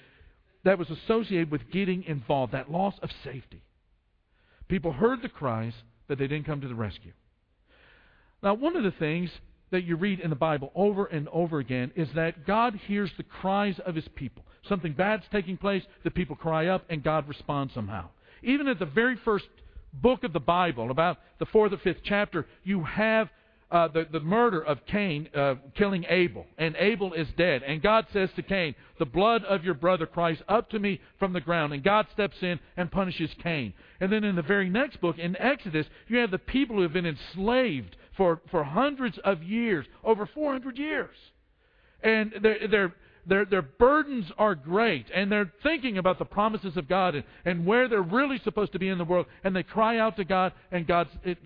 that 0.65 0.77
was 0.79 0.89
associated 0.89 1.51
with 1.51 1.71
getting 1.71 2.03
involved, 2.03 2.53
that 2.53 2.71
loss 2.71 2.95
of 3.01 3.09
safety. 3.23 3.61
People 4.67 4.93
heard 4.93 5.21
the 5.21 5.29
cries, 5.29 5.73
but 6.07 6.17
they 6.17 6.27
didn't 6.27 6.45
come 6.45 6.61
to 6.61 6.67
the 6.67 6.75
rescue. 6.75 7.11
Now, 8.41 8.53
one 8.55 8.75
of 8.75 8.83
the 8.83 8.91
things 8.91 9.29
that 9.71 9.83
you 9.83 9.95
read 9.95 10.19
in 10.19 10.29
the 10.29 10.35
Bible 10.35 10.71
over 10.75 11.05
and 11.05 11.27
over 11.29 11.59
again 11.59 11.91
is 11.95 12.07
that 12.15 12.45
God 12.45 12.79
hears 12.87 13.11
the 13.17 13.23
cries 13.23 13.79
of 13.85 13.95
his 13.95 14.07
people. 14.15 14.43
Something 14.69 14.93
bad's 14.93 15.25
taking 15.31 15.57
place, 15.57 15.83
the 16.03 16.11
people 16.11 16.35
cry 16.35 16.67
up, 16.67 16.85
and 16.89 17.03
God 17.03 17.27
responds 17.27 17.73
somehow. 17.73 18.09
Even 18.43 18.67
at 18.67 18.79
the 18.79 18.85
very 18.85 19.17
first 19.25 19.45
book 19.93 20.23
of 20.23 20.33
the 20.33 20.39
Bible, 20.39 20.91
about 20.91 21.17
the 21.39 21.45
fourth 21.45 21.73
or 21.73 21.77
fifth 21.77 22.01
chapter, 22.03 22.45
you 22.63 22.83
have 22.83 23.29
uh, 23.73 23.87
the, 23.87 24.07
the 24.11 24.19
murder 24.19 24.61
of 24.61 24.85
Cain 24.85 25.27
uh, 25.35 25.55
killing 25.75 26.05
Abel, 26.07 26.45
and 26.59 26.75
Abel 26.77 27.13
is 27.13 27.27
dead. 27.35 27.63
And 27.63 27.81
God 27.81 28.05
says 28.13 28.29
to 28.35 28.43
Cain, 28.43 28.75
The 28.99 29.05
blood 29.05 29.43
of 29.45 29.65
your 29.65 29.73
brother 29.73 30.05
cries 30.05 30.37
up 30.47 30.69
to 30.69 30.79
me 30.79 31.01
from 31.17 31.33
the 31.33 31.41
ground. 31.41 31.73
And 31.73 31.83
God 31.83 32.05
steps 32.13 32.37
in 32.41 32.59
and 32.77 32.91
punishes 32.91 33.31
Cain. 33.41 33.73
And 33.99 34.11
then 34.11 34.23
in 34.23 34.35
the 34.35 34.43
very 34.43 34.69
next 34.69 35.01
book, 35.01 35.17
in 35.17 35.35
Exodus, 35.37 35.87
you 36.07 36.19
have 36.19 36.29
the 36.29 36.37
people 36.37 36.75
who 36.75 36.83
have 36.83 36.93
been 36.93 37.07
enslaved 37.07 37.97
for, 38.15 38.41
for 38.51 38.63
hundreds 38.63 39.17
of 39.23 39.41
years, 39.41 39.87
over 40.03 40.27
400 40.27 40.77
years. 40.77 41.15
And 42.03 42.31
their, 42.43 42.67
their, 42.67 42.95
their, 43.25 43.45
their 43.45 43.61
burdens 43.63 44.25
are 44.37 44.53
great, 44.53 45.07
and 45.11 45.31
they're 45.31 45.51
thinking 45.63 45.97
about 45.97 46.19
the 46.19 46.25
promises 46.25 46.77
of 46.77 46.87
God 46.87 47.15
and, 47.15 47.23
and 47.43 47.65
where 47.65 47.87
they're 47.87 48.03
really 48.03 48.39
supposed 48.43 48.73
to 48.73 48.79
be 48.79 48.89
in 48.89 48.99
the 48.99 49.03
world. 49.03 49.25
And 49.43 49.55
they 49.55 49.63
cry 49.63 49.97
out 49.97 50.17
to 50.17 50.25
God, 50.25 50.53
and 50.71 50.85
God 50.85 51.07
it 51.23 51.39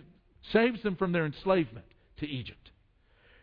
saves 0.52 0.84
them 0.84 0.98
from 0.98 1.14
their 1.14 1.26
enslavement 1.26 1.86
to 2.20 2.28
Egypt. 2.28 2.72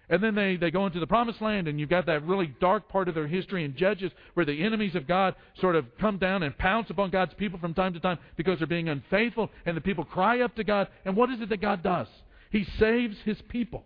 And 0.09 0.23
then 0.23 0.35
they, 0.35 0.57
they 0.57 0.71
go 0.71 0.87
into 0.87 1.01
the 1.01 1.07
promised 1.07 1.41
land, 1.41 1.67
and 1.67 1.81
you've 1.81 1.89
got 1.89 2.07
that 2.07 2.27
really 2.27 2.55
dark 2.61 2.89
part 2.89 3.09
of 3.09 3.15
their 3.15 3.27
history 3.27 3.65
in 3.65 3.75
Judges 3.75 4.13
where 4.35 4.45
the 4.45 4.63
enemies 4.63 4.95
of 4.95 5.07
God 5.07 5.35
sort 5.61 5.77
of 5.77 5.87
come 5.99 6.19
down 6.19 6.43
and 6.43 6.57
pounce 6.59 6.91
upon 6.91 7.11
God's 7.11 7.33
people 7.35 7.59
from 7.59 7.73
time 7.73 7.95
to 7.95 8.01
time 8.01 8.19
because 8.37 8.59
they're 8.59 8.67
being 8.67 8.91
unfaithful, 8.91 9.51
and 9.65 9.77
the 9.77 9.81
people 9.81 10.05
cry 10.05 10.41
up 10.41 10.55
to 10.57 10.65
God. 10.65 10.89
And 11.07 11.17
what 11.17 11.31
is 11.31 11.41
it 11.41 11.49
that 11.49 11.63
God 11.63 11.83
does? 11.83 12.09
He 12.51 12.67
saves 12.79 13.17
his 13.25 13.41
people. 13.49 13.85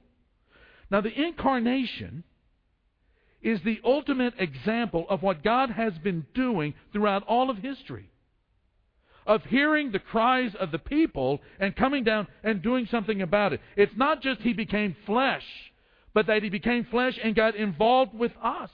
Now, 0.90 1.00
the 1.00 1.12
incarnation 1.12 2.24
is 3.40 3.60
the 3.64 3.80
ultimate 3.84 4.34
example 4.38 5.06
of 5.08 5.22
what 5.22 5.44
God 5.44 5.70
has 5.70 5.92
been 5.98 6.26
doing 6.34 6.74
throughout 6.92 7.22
all 7.28 7.50
of 7.50 7.58
history 7.58 8.10
of 9.28 9.44
hearing 9.44 9.92
the 9.92 9.98
cries 10.00 10.52
of 10.58 10.72
the 10.72 10.78
people 10.78 11.40
and 11.60 11.76
coming 11.76 12.02
down 12.02 12.26
and 12.42 12.62
doing 12.62 12.88
something 12.90 13.22
about 13.22 13.52
it. 13.52 13.60
It's 13.76 13.92
not 13.94 14.22
just 14.22 14.40
he 14.40 14.54
became 14.54 14.96
flesh, 15.06 15.44
but 16.14 16.26
that 16.26 16.42
he 16.42 16.48
became 16.48 16.86
flesh 16.86 17.16
and 17.22 17.36
got 17.36 17.54
involved 17.54 18.18
with 18.18 18.32
us. 18.42 18.70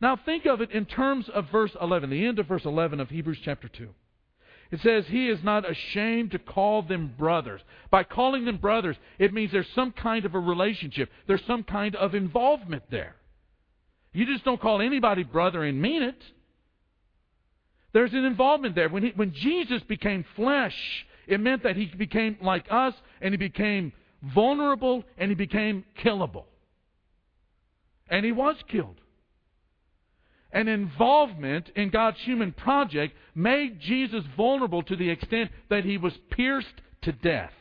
Now 0.00 0.16
think 0.16 0.46
of 0.46 0.62
it 0.62 0.72
in 0.72 0.86
terms 0.86 1.28
of 1.28 1.50
verse 1.52 1.70
11, 1.80 2.10
the 2.10 2.26
end 2.26 2.40
of 2.40 2.48
verse 2.48 2.64
11 2.64 2.98
of 2.98 3.10
Hebrews 3.10 3.38
chapter 3.44 3.68
2. 3.68 3.88
It 4.72 4.80
says, 4.80 5.04
He 5.06 5.28
is 5.28 5.44
not 5.44 5.70
ashamed 5.70 6.30
to 6.30 6.38
call 6.38 6.82
them 6.82 7.14
brothers. 7.18 7.60
By 7.90 8.04
calling 8.04 8.46
them 8.46 8.56
brothers, 8.56 8.96
it 9.18 9.34
means 9.34 9.52
there's 9.52 9.66
some 9.74 9.92
kind 9.92 10.24
of 10.24 10.34
a 10.34 10.40
relationship, 10.40 11.10
there's 11.28 11.44
some 11.46 11.62
kind 11.62 11.94
of 11.94 12.14
involvement 12.14 12.84
there. 12.90 13.14
You 14.14 14.24
just 14.24 14.44
don't 14.44 14.60
call 14.60 14.80
anybody 14.80 15.22
brother 15.22 15.62
and 15.62 15.80
mean 15.80 16.02
it. 16.02 16.20
There's 17.92 18.12
an 18.12 18.24
involvement 18.24 18.74
there. 18.74 18.88
When, 18.88 19.02
he, 19.02 19.12
when 19.14 19.32
Jesus 19.32 19.82
became 19.82 20.24
flesh, 20.36 20.76
it 21.26 21.40
meant 21.40 21.62
that 21.62 21.76
he 21.76 21.86
became 21.86 22.36
like 22.40 22.66
us 22.70 22.94
and 23.20 23.32
he 23.32 23.38
became 23.38 23.92
vulnerable 24.34 25.04
and 25.18 25.30
he 25.30 25.34
became 25.34 25.84
killable. 26.02 26.44
And 28.08 28.24
he 28.24 28.32
was 28.32 28.56
killed. 28.68 28.96
An 30.52 30.68
involvement 30.68 31.70
in 31.76 31.90
God's 31.90 32.20
human 32.20 32.52
project 32.52 33.14
made 33.34 33.80
Jesus 33.80 34.24
vulnerable 34.36 34.82
to 34.82 34.96
the 34.96 35.08
extent 35.08 35.50
that 35.70 35.84
he 35.84 35.96
was 35.96 36.12
pierced 36.30 36.74
to 37.02 37.12
death. 37.12 37.52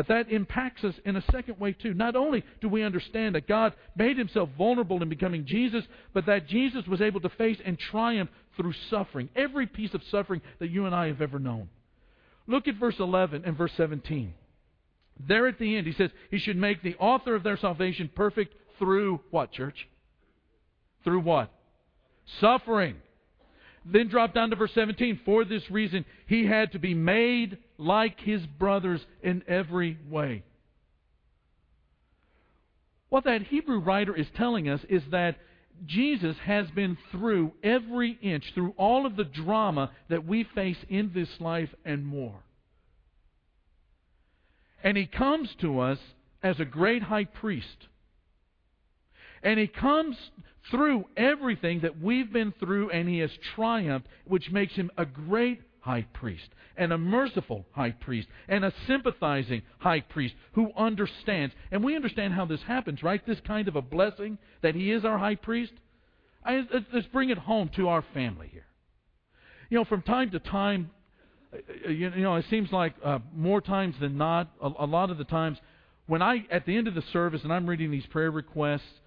But 0.00 0.08
that 0.08 0.32
impacts 0.32 0.82
us 0.82 0.94
in 1.04 1.16
a 1.16 1.24
second 1.30 1.60
way, 1.60 1.74
too. 1.74 1.92
Not 1.92 2.16
only 2.16 2.42
do 2.62 2.70
we 2.70 2.82
understand 2.82 3.34
that 3.34 3.46
God 3.46 3.74
made 3.94 4.16
himself 4.16 4.48
vulnerable 4.56 5.02
in 5.02 5.10
becoming 5.10 5.44
Jesus, 5.44 5.84
but 6.14 6.24
that 6.24 6.48
Jesus 6.48 6.86
was 6.86 7.02
able 7.02 7.20
to 7.20 7.28
face 7.28 7.58
and 7.62 7.78
triumph 7.78 8.30
through 8.56 8.72
suffering, 8.88 9.28
every 9.36 9.66
piece 9.66 9.92
of 9.92 10.00
suffering 10.10 10.40
that 10.58 10.70
you 10.70 10.86
and 10.86 10.94
I 10.94 11.08
have 11.08 11.20
ever 11.20 11.38
known. 11.38 11.68
Look 12.46 12.66
at 12.66 12.76
verse 12.76 12.94
11 12.98 13.42
and 13.44 13.58
verse 13.58 13.72
17. 13.76 14.32
There 15.28 15.46
at 15.46 15.58
the 15.58 15.76
end, 15.76 15.86
he 15.86 15.92
says, 15.92 16.10
He 16.30 16.38
should 16.38 16.56
make 16.56 16.82
the 16.82 16.96
author 16.96 17.34
of 17.34 17.42
their 17.42 17.58
salvation 17.58 18.08
perfect 18.14 18.54
through 18.78 19.20
what, 19.30 19.52
church? 19.52 19.86
Through 21.04 21.20
what? 21.20 21.52
Suffering. 22.40 22.96
Then 23.84 24.08
drop 24.08 24.34
down 24.34 24.50
to 24.50 24.56
verse 24.56 24.72
17. 24.74 25.20
For 25.24 25.44
this 25.44 25.70
reason, 25.70 26.04
he 26.26 26.46
had 26.46 26.72
to 26.72 26.78
be 26.78 26.94
made 26.94 27.58
like 27.78 28.20
his 28.20 28.44
brothers 28.46 29.04
in 29.22 29.42
every 29.48 29.98
way. 30.08 30.44
What 33.08 33.24
that 33.24 33.42
Hebrew 33.42 33.80
writer 33.80 34.14
is 34.14 34.26
telling 34.36 34.68
us 34.68 34.80
is 34.88 35.02
that 35.10 35.36
Jesus 35.86 36.36
has 36.44 36.70
been 36.70 36.96
through 37.10 37.52
every 37.62 38.18
inch, 38.22 38.52
through 38.54 38.74
all 38.76 39.06
of 39.06 39.16
the 39.16 39.24
drama 39.24 39.90
that 40.08 40.26
we 40.26 40.44
face 40.44 40.76
in 40.88 41.12
this 41.14 41.40
life 41.40 41.70
and 41.84 42.04
more. 42.06 42.42
And 44.84 44.96
he 44.96 45.06
comes 45.06 45.54
to 45.60 45.80
us 45.80 45.98
as 46.42 46.60
a 46.60 46.64
great 46.64 47.02
high 47.02 47.24
priest. 47.24 47.88
And 49.42 49.58
he 49.58 49.66
comes 49.66 50.16
through 50.70 51.06
everything 51.16 51.80
that 51.80 52.00
we've 52.00 52.32
been 52.32 52.52
through, 52.60 52.90
and 52.90 53.08
he 53.08 53.18
has 53.18 53.30
triumphed, 53.54 54.06
which 54.26 54.50
makes 54.50 54.74
him 54.74 54.90
a 54.96 55.06
great 55.06 55.60
high 55.80 56.06
priest, 56.12 56.48
and 56.76 56.92
a 56.92 56.98
merciful 56.98 57.64
high 57.72 57.90
priest, 57.90 58.28
and 58.48 58.64
a 58.64 58.72
sympathizing 58.86 59.62
high 59.78 60.00
priest 60.00 60.34
who 60.52 60.70
understands. 60.76 61.54
And 61.70 61.82
we 61.82 61.96
understand 61.96 62.34
how 62.34 62.44
this 62.44 62.60
happens, 62.62 63.02
right? 63.02 63.24
This 63.26 63.40
kind 63.46 63.66
of 63.66 63.76
a 63.76 63.82
blessing 63.82 64.38
that 64.62 64.74
he 64.74 64.90
is 64.90 65.04
our 65.04 65.18
high 65.18 65.36
priest. 65.36 65.72
I, 66.44 66.66
let's 66.92 67.06
bring 67.08 67.30
it 67.30 67.38
home 67.38 67.70
to 67.76 67.88
our 67.88 68.04
family 68.14 68.48
here. 68.52 68.66
You 69.70 69.78
know, 69.78 69.84
from 69.84 70.02
time 70.02 70.30
to 70.32 70.38
time, 70.38 70.90
uh, 71.54 71.88
you 71.88 72.10
know, 72.10 72.36
it 72.36 72.44
seems 72.50 72.70
like 72.72 72.94
uh, 73.04 73.20
more 73.34 73.60
times 73.60 73.94
than 74.00 74.18
not, 74.18 74.50
a, 74.60 74.70
a 74.80 74.86
lot 74.86 75.10
of 75.10 75.18
the 75.18 75.24
times, 75.24 75.58
when 76.06 76.22
I, 76.22 76.44
at 76.50 76.66
the 76.66 76.76
end 76.76 76.88
of 76.88 76.94
the 76.94 77.04
service, 77.12 77.42
and 77.44 77.52
I'm 77.52 77.68
reading 77.68 77.90
these 77.90 78.06
prayer 78.06 78.30
requests, 78.30 78.99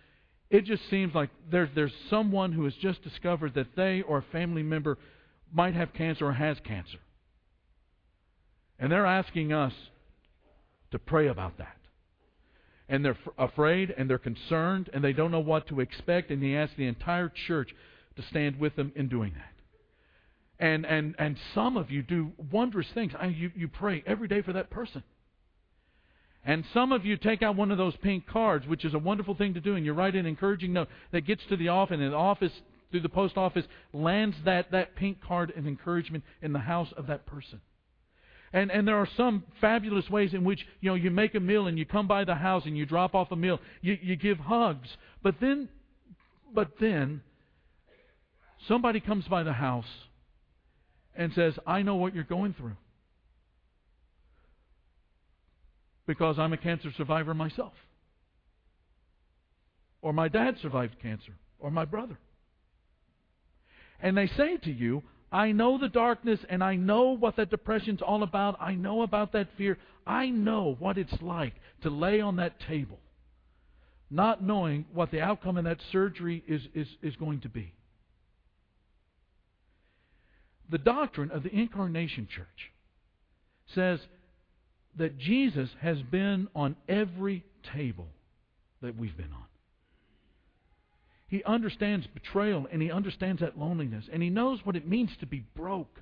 it 0.53 0.65
just 0.65 0.87
seems 0.91 1.15
like 1.15 1.31
there's, 1.49 1.69
there's 1.73 1.91
someone 2.11 2.51
who 2.51 2.63
has 2.65 2.75
just 2.75 3.01
discovered 3.01 3.55
that 3.55 3.75
they 3.75 4.03
or 4.03 4.19
a 4.19 4.25
family 4.31 4.61
member 4.61 4.99
might 5.51 5.73
have 5.73 5.93
cancer 5.93 6.27
or 6.27 6.33
has 6.33 6.57
cancer. 6.63 6.99
And 8.77 8.91
they're 8.91 9.07
asking 9.07 9.51
us 9.51 9.73
to 10.91 10.99
pray 10.99 11.27
about 11.27 11.57
that. 11.57 11.75
And 12.87 13.03
they're 13.03 13.17
afraid 13.39 13.95
and 13.97 14.07
they're 14.07 14.19
concerned 14.19 14.91
and 14.93 15.03
they 15.03 15.11
don't 15.11 15.31
know 15.31 15.39
what 15.39 15.67
to 15.69 15.79
expect. 15.79 16.29
And 16.29 16.43
he 16.43 16.55
asks 16.55 16.75
the 16.77 16.85
entire 16.85 17.29
church 17.47 17.73
to 18.15 18.21
stand 18.21 18.59
with 18.59 18.75
them 18.75 18.91
in 18.95 19.09
doing 19.09 19.33
that. 19.33 20.63
And, 20.63 20.85
and, 20.85 21.15
and 21.17 21.35
some 21.55 21.77
of 21.77 21.89
you 21.89 22.03
do 22.03 22.31
wondrous 22.51 22.87
things. 22.93 23.13
I, 23.19 23.25
you, 23.25 23.51
you 23.55 23.67
pray 23.67 24.03
every 24.05 24.27
day 24.27 24.43
for 24.43 24.53
that 24.53 24.69
person. 24.69 25.01
And 26.45 26.65
some 26.73 26.91
of 26.91 27.05
you 27.05 27.15
take 27.15 27.41
out 27.41 27.55
one 27.55 27.71
of 27.71 27.77
those 27.77 27.95
pink 27.97 28.27
cards, 28.27 28.67
which 28.67 28.83
is 28.83 28.93
a 28.93 28.99
wonderful 28.99 29.33
thing 29.33 29.53
to 29.53 29.61
do, 29.61 29.75
and 29.75 29.85
you 29.85 29.93
write 29.93 30.15
an 30.15 30.25
encouraging 30.25 30.73
note 30.73 30.89
that 31.11 31.21
gets 31.21 31.41
to 31.47 31.55
the 31.55 31.69
office, 31.69 31.97
and 31.99 32.11
the 32.11 32.15
office, 32.15 32.51
through 32.91 32.99
the 32.99 33.09
post 33.09 33.37
office, 33.37 33.65
lands 33.93 34.35
that, 34.43 34.71
that 34.71 34.95
pink 34.95 35.21
card 35.21 35.53
of 35.55 35.65
encouragement 35.65 36.23
in 36.41 36.51
the 36.51 36.59
house 36.59 36.89
of 36.97 37.07
that 37.07 37.25
person. 37.25 37.61
And, 38.51 38.71
and 38.71 38.87
there 38.87 38.97
are 38.97 39.07
some 39.17 39.43
fabulous 39.61 40.09
ways 40.09 40.33
in 40.33 40.43
which 40.43 40.59
you 40.79 40.89
know 40.89 40.95
you 40.95 41.09
make 41.09 41.33
a 41.33 41.39
meal 41.39 41.65
and 41.65 41.79
you 41.79 41.85
come 41.85 42.07
by 42.07 42.23
the 42.23 42.35
house 42.35 42.65
and 42.65 42.77
you 42.77 42.85
drop 42.85 43.15
off 43.15 43.31
a 43.31 43.35
meal. 43.35 43.59
You, 43.81 43.97
you 43.99 44.15
give 44.15 44.37
hugs, 44.37 44.89
but 45.23 45.35
then, 45.41 45.69
but 46.53 46.73
then, 46.79 47.21
somebody 48.67 48.99
comes 48.99 49.25
by 49.27 49.41
the 49.41 49.53
house 49.53 49.87
and 51.15 51.33
says, 51.33 51.55
"I 51.65 51.81
know 51.81 51.95
what 51.95 52.13
you're 52.13 52.25
going 52.25 52.53
through 52.53 52.75
because 56.05 56.37
I'm 56.39 56.53
a 56.53 56.57
cancer 56.57 56.91
survivor 56.97 57.33
myself, 57.33 57.73
or 60.01 60.13
my 60.13 60.27
dad 60.27 60.57
survived 60.61 60.99
cancer, 61.01 61.33
or 61.59 61.71
my 61.71 61.85
brother." 61.85 62.17
And 63.99 64.17
they 64.17 64.27
say 64.27 64.57
to 64.57 64.71
you, 64.71 65.03
I 65.33 65.51
know 65.51 65.79
the 65.79 65.89
darkness 65.89 66.39
and 66.47 66.63
I 66.63 66.75
know 66.75 67.15
what 67.17 67.37
that 67.37 67.49
depression's 67.49 68.03
all 68.03 68.21
about. 68.21 68.61
I 68.61 68.75
know 68.75 69.01
about 69.01 69.31
that 69.31 69.47
fear. 69.57 69.79
I 70.05 70.29
know 70.29 70.75
what 70.77 70.99
it's 70.99 71.21
like 71.21 71.55
to 71.81 71.89
lay 71.89 72.21
on 72.21 72.35
that 72.35 72.59
table, 72.59 72.99
not 74.11 74.43
knowing 74.43 74.85
what 74.93 75.09
the 75.09 75.21
outcome 75.21 75.57
of 75.57 75.63
that 75.63 75.79
surgery 75.91 76.43
is, 76.47 76.61
is, 76.75 76.87
is 77.01 77.15
going 77.15 77.41
to 77.41 77.49
be. 77.49 77.73
The 80.69 80.77
doctrine 80.77 81.31
of 81.31 81.41
the 81.41 81.55
Incarnation 81.55 82.27
Church 82.27 82.71
says 83.73 83.99
that 84.97 85.17
Jesus 85.17 85.69
has 85.81 86.01
been 86.03 86.47
on 86.55 86.75
every 86.87 87.43
table 87.75 88.07
that 88.81 88.97
we've 88.97 89.15
been 89.17 89.31
on. 89.33 89.45
He 91.27 91.43
understands 91.45 92.05
betrayal 92.13 92.67
and 92.71 92.81
he 92.81 92.91
understands 92.91 93.41
that 93.41 93.57
loneliness 93.57 94.05
and 94.11 94.21
he 94.21 94.29
knows 94.29 94.59
what 94.63 94.75
it 94.75 94.87
means 94.87 95.09
to 95.19 95.25
be 95.25 95.43
broke. 95.55 95.99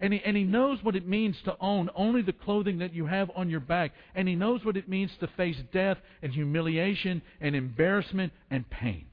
And 0.00 0.12
he, 0.12 0.20
and 0.24 0.36
he 0.36 0.44
knows 0.44 0.78
what 0.82 0.94
it 0.94 1.08
means 1.08 1.36
to 1.44 1.56
own 1.60 1.90
only 1.96 2.22
the 2.22 2.32
clothing 2.32 2.78
that 2.78 2.94
you 2.94 3.06
have 3.06 3.30
on 3.34 3.50
your 3.50 3.60
back. 3.60 3.92
And 4.14 4.28
he 4.28 4.36
knows 4.36 4.64
what 4.64 4.76
it 4.76 4.88
means 4.88 5.10
to 5.20 5.28
face 5.36 5.56
death 5.72 5.98
and 6.22 6.32
humiliation 6.32 7.22
and 7.40 7.56
embarrassment 7.56 8.32
and 8.50 8.68
pain. 8.68 9.06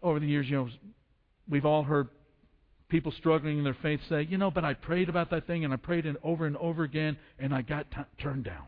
Over 0.00 0.20
the 0.20 0.28
years, 0.28 0.48
you 0.48 0.56
know, 0.56 0.68
we've 1.48 1.66
all 1.66 1.82
heard 1.82 2.08
people 2.88 3.12
struggling 3.12 3.58
in 3.58 3.64
their 3.64 3.76
faith 3.82 4.00
say, 4.08 4.26
you 4.28 4.38
know, 4.38 4.50
but 4.50 4.64
I 4.64 4.74
prayed 4.74 5.08
about 5.08 5.30
that 5.30 5.46
thing 5.46 5.64
and 5.64 5.72
I 5.72 5.76
prayed 5.76 6.06
it 6.06 6.16
over 6.22 6.46
and 6.46 6.56
over 6.56 6.84
again 6.84 7.16
and 7.38 7.54
I 7.54 7.62
got 7.62 7.90
t- 7.90 7.98
turned 8.20 8.44
down. 8.44 8.64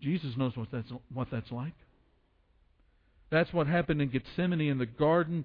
Jesus 0.00 0.36
knows 0.36 0.56
what 0.56 0.68
that's, 0.72 0.90
what 1.12 1.28
that's 1.30 1.52
like. 1.52 1.74
That's 3.30 3.52
what 3.52 3.66
happened 3.66 4.02
in 4.02 4.10
Gethsemane 4.10 4.60
in 4.60 4.78
the 4.78 4.86
garden. 4.86 5.44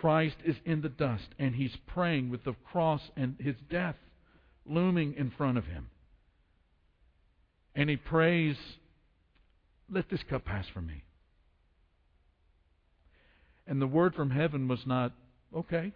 Christ 0.00 0.36
is 0.44 0.56
in 0.64 0.80
the 0.80 0.88
dust, 0.88 1.28
and 1.38 1.54
he's 1.54 1.76
praying 1.86 2.30
with 2.30 2.44
the 2.44 2.54
cross 2.70 3.00
and 3.16 3.36
his 3.38 3.54
death 3.70 3.96
looming 4.64 5.14
in 5.16 5.30
front 5.30 5.58
of 5.58 5.64
him. 5.64 5.88
And 7.74 7.88
he 7.88 7.96
prays, 7.96 8.56
Let 9.90 10.08
this 10.10 10.22
cup 10.28 10.44
pass 10.44 10.66
from 10.72 10.86
me. 10.86 11.04
And 13.68 13.80
the 13.80 13.86
word 13.86 14.14
from 14.14 14.30
heaven 14.30 14.66
was 14.66 14.80
not, 14.86 15.12
okay. 15.54 15.92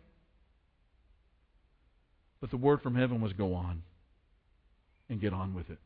But 2.41 2.51
the 2.51 2.59
word 2.59 2.83
from 2.83 2.95
heaven 2.95 3.21
was, 3.23 3.33
Go 3.33 3.55
on 3.55 3.83
and 5.09 5.21
get 5.21 5.33
on 5.33 5.55
with 5.55 5.71
it. 5.71 5.79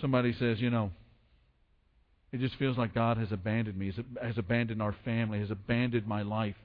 Somebody 0.00 0.34
says, 0.38 0.60
you 0.60 0.70
know, 0.70 0.90
it 2.32 2.40
just 2.40 2.56
feels 2.56 2.76
like 2.76 2.94
God 2.94 3.16
has 3.16 3.32
abandoned 3.32 3.78
me, 3.78 3.92
has 4.22 4.36
abandoned 4.36 4.82
our 4.82 4.94
family, 5.04 5.38
has 5.38 5.50
abandoned 5.50 6.06
my 6.06 6.22
life. 6.22 6.56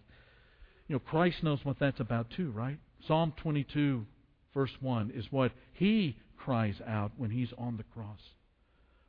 You 0.87 0.95
know, 0.95 0.99
Christ 0.99 1.43
knows 1.43 1.59
what 1.63 1.77
that's 1.79 1.99
about 1.99 2.27
too, 2.35 2.51
right? 2.51 2.77
Psalm 3.07 3.33
22, 3.37 4.05
verse 4.53 4.71
1, 4.81 5.13
is 5.15 5.25
what 5.31 5.51
he 5.73 6.17
cries 6.37 6.75
out 6.85 7.11
when 7.17 7.29
he's 7.29 7.53
on 7.57 7.77
the 7.77 7.83
cross. 7.83 8.19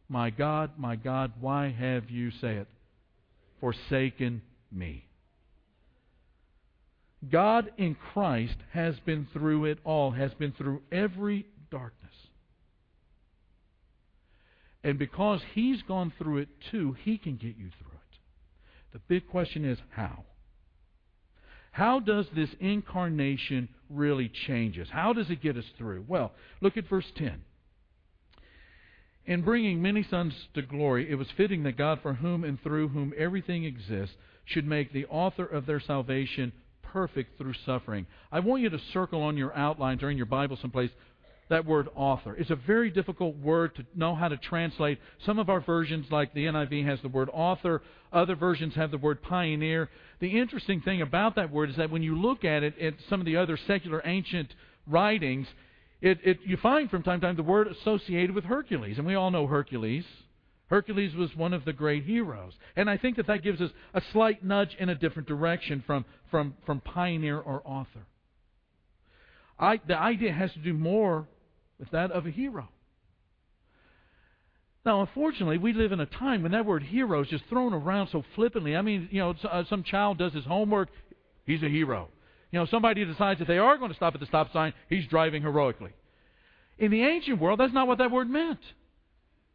My 0.09 0.31
God, 0.31 0.73
my 0.77 0.97
God, 0.97 1.33
why 1.40 1.71
have 1.71 2.11
you, 2.11 2.31
say 2.31 2.57
it, 2.57 2.68
forsaken 3.62 4.42
me? 4.72 5.07
God 7.31 7.70
in 7.79 7.94
Christ 8.12 8.57
has 8.72 8.96
been 9.07 9.29
through 9.33 9.66
it 9.66 9.79
all, 9.85 10.11
has 10.11 10.35
been 10.35 10.53
through 10.53 10.83
every 10.90 11.46
darkness. 11.70 12.11
And 14.83 14.98
because 14.98 15.40
he's 15.55 15.81
gone 15.83 16.12
through 16.18 16.38
it 16.38 16.48
too, 16.72 16.96
he 17.05 17.16
can 17.16 17.37
get 17.37 17.57
you 17.57 17.70
through 17.79 17.92
it. 17.92 18.18
The 18.92 18.98
big 18.98 19.29
question 19.29 19.64
is 19.64 19.79
how? 19.90 20.25
How 21.70 22.01
does 22.01 22.27
this 22.35 22.51
incarnation 22.59 23.68
really 23.88 24.29
change 24.46 24.79
us? 24.79 24.88
How 24.90 25.12
does 25.12 25.31
it 25.31 25.40
get 25.40 25.57
us 25.57 25.64
through? 25.79 26.05
Well, 26.09 26.33
look 26.61 26.77
at 26.77 26.88
verse 26.88 27.07
10. 27.16 27.42
In 29.26 29.42
bringing 29.42 29.80
many 29.80 30.02
sons 30.02 30.35
to 30.54 30.62
glory, 30.62 31.11
it 31.11 31.14
was 31.14 31.28
fitting 31.37 31.62
that 31.62 31.76
God, 31.76 32.00
for 32.02 32.14
whom 32.14 32.42
and 32.42 32.61
through 32.62 32.88
whom 32.88 33.12
everything 33.16 33.64
exists, 33.64 34.16
should 34.44 34.66
make 34.66 34.92
the 34.92 35.06
author 35.06 35.44
of 35.44 35.66
their 35.66 35.80
salvation 35.80 36.52
perfect 36.82 37.38
through 37.38 37.54
suffering. 37.64 38.06
I 38.32 38.40
want 38.40 38.62
you 38.62 38.70
to 38.70 38.80
circle 38.92 39.22
on 39.22 39.37
your 39.37 39.54
outlines 39.56 40.02
or 40.02 40.11
in 40.11 40.16
your 40.16 40.26
Bible 40.26 40.58
someplace 40.61 40.90
that 41.48 41.66
word 41.66 41.88
author. 41.94 42.35
It's 42.35 42.50
a 42.50 42.56
very 42.56 42.90
difficult 42.90 43.37
word 43.37 43.74
to 43.76 43.85
know 43.94 44.14
how 44.14 44.28
to 44.28 44.37
translate. 44.37 44.98
Some 45.26 45.38
of 45.38 45.50
our 45.50 45.61
versions, 45.61 46.06
like 46.11 46.32
the 46.32 46.46
NIV, 46.46 46.87
has 46.87 47.00
the 47.02 47.08
word 47.08 47.28
author. 47.32 47.82
Other 48.12 48.35
versions 48.35 48.74
have 48.74 48.90
the 48.90 48.98
word 48.98 49.22
pioneer. 49.22 49.90
The 50.20 50.38
interesting 50.38 50.80
thing 50.80 51.02
about 51.02 51.37
that 51.37 51.50
word 51.52 51.70
is 51.70 51.76
that 51.76 51.90
when 51.90 52.02
you 52.02 52.16
look 52.18 52.44
at 52.44 52.62
it 52.62 52.78
at 52.78 52.94
some 53.11 53.20
of 53.20 53.26
the 53.26 53.37
other 53.37 53.58
secular 53.66 54.00
ancient 54.04 54.54
writings, 54.87 55.46
it, 56.02 56.18
it, 56.24 56.38
you 56.44 56.56
find 56.56 56.90
from 56.90 57.04
time 57.04 57.20
to 57.20 57.26
time 57.26 57.36
the 57.36 57.44
word 57.44 57.68
associated 57.68 58.34
with 58.34 58.44
Hercules. 58.44 58.98
And 58.98 59.06
we 59.06 59.14
all 59.14 59.30
know 59.30 59.46
Hercules. 59.46 60.04
Hercules 60.66 61.14
was 61.14 61.34
one 61.36 61.52
of 61.52 61.64
the 61.64 61.72
great 61.72 62.04
heroes. 62.04 62.52
And 62.74 62.90
I 62.90 62.96
think 62.96 63.16
that 63.16 63.28
that 63.28 63.44
gives 63.44 63.60
us 63.60 63.70
a 63.94 64.02
slight 64.12 64.44
nudge 64.44 64.76
in 64.80 64.88
a 64.88 64.96
different 64.96 65.28
direction 65.28 65.84
from, 65.86 66.04
from, 66.30 66.56
from 66.66 66.80
pioneer 66.80 67.38
or 67.38 67.62
author. 67.64 68.06
I, 69.60 69.80
the 69.86 69.96
idea 69.96 70.32
has 70.32 70.52
to 70.54 70.58
do 70.58 70.74
more 70.74 71.28
with 71.78 71.90
that 71.92 72.10
of 72.10 72.26
a 72.26 72.30
hero. 72.30 72.68
Now, 74.84 75.02
unfortunately, 75.02 75.58
we 75.58 75.72
live 75.72 75.92
in 75.92 76.00
a 76.00 76.06
time 76.06 76.42
when 76.42 76.50
that 76.50 76.66
word 76.66 76.82
hero 76.82 77.22
is 77.22 77.28
just 77.28 77.44
thrown 77.48 77.72
around 77.72 78.08
so 78.10 78.24
flippantly. 78.34 78.74
I 78.74 78.82
mean, 78.82 79.08
you 79.12 79.20
know, 79.20 79.34
uh, 79.48 79.62
some 79.70 79.84
child 79.84 80.18
does 80.18 80.32
his 80.32 80.44
homework, 80.44 80.88
he's 81.46 81.62
a 81.62 81.68
hero. 81.68 82.08
You 82.52 82.60
know, 82.60 82.66
somebody 82.66 83.04
decides 83.04 83.40
that 83.40 83.48
they 83.48 83.58
are 83.58 83.78
going 83.78 83.90
to 83.90 83.96
stop 83.96 84.14
at 84.14 84.20
the 84.20 84.26
stop 84.26 84.52
sign, 84.52 84.74
he's 84.88 85.06
driving 85.06 85.42
heroically. 85.42 85.90
In 86.78 86.90
the 86.90 87.02
ancient 87.02 87.40
world, 87.40 87.58
that's 87.58 87.72
not 87.72 87.88
what 87.88 87.98
that 87.98 88.10
word 88.10 88.28
meant. 88.28 88.60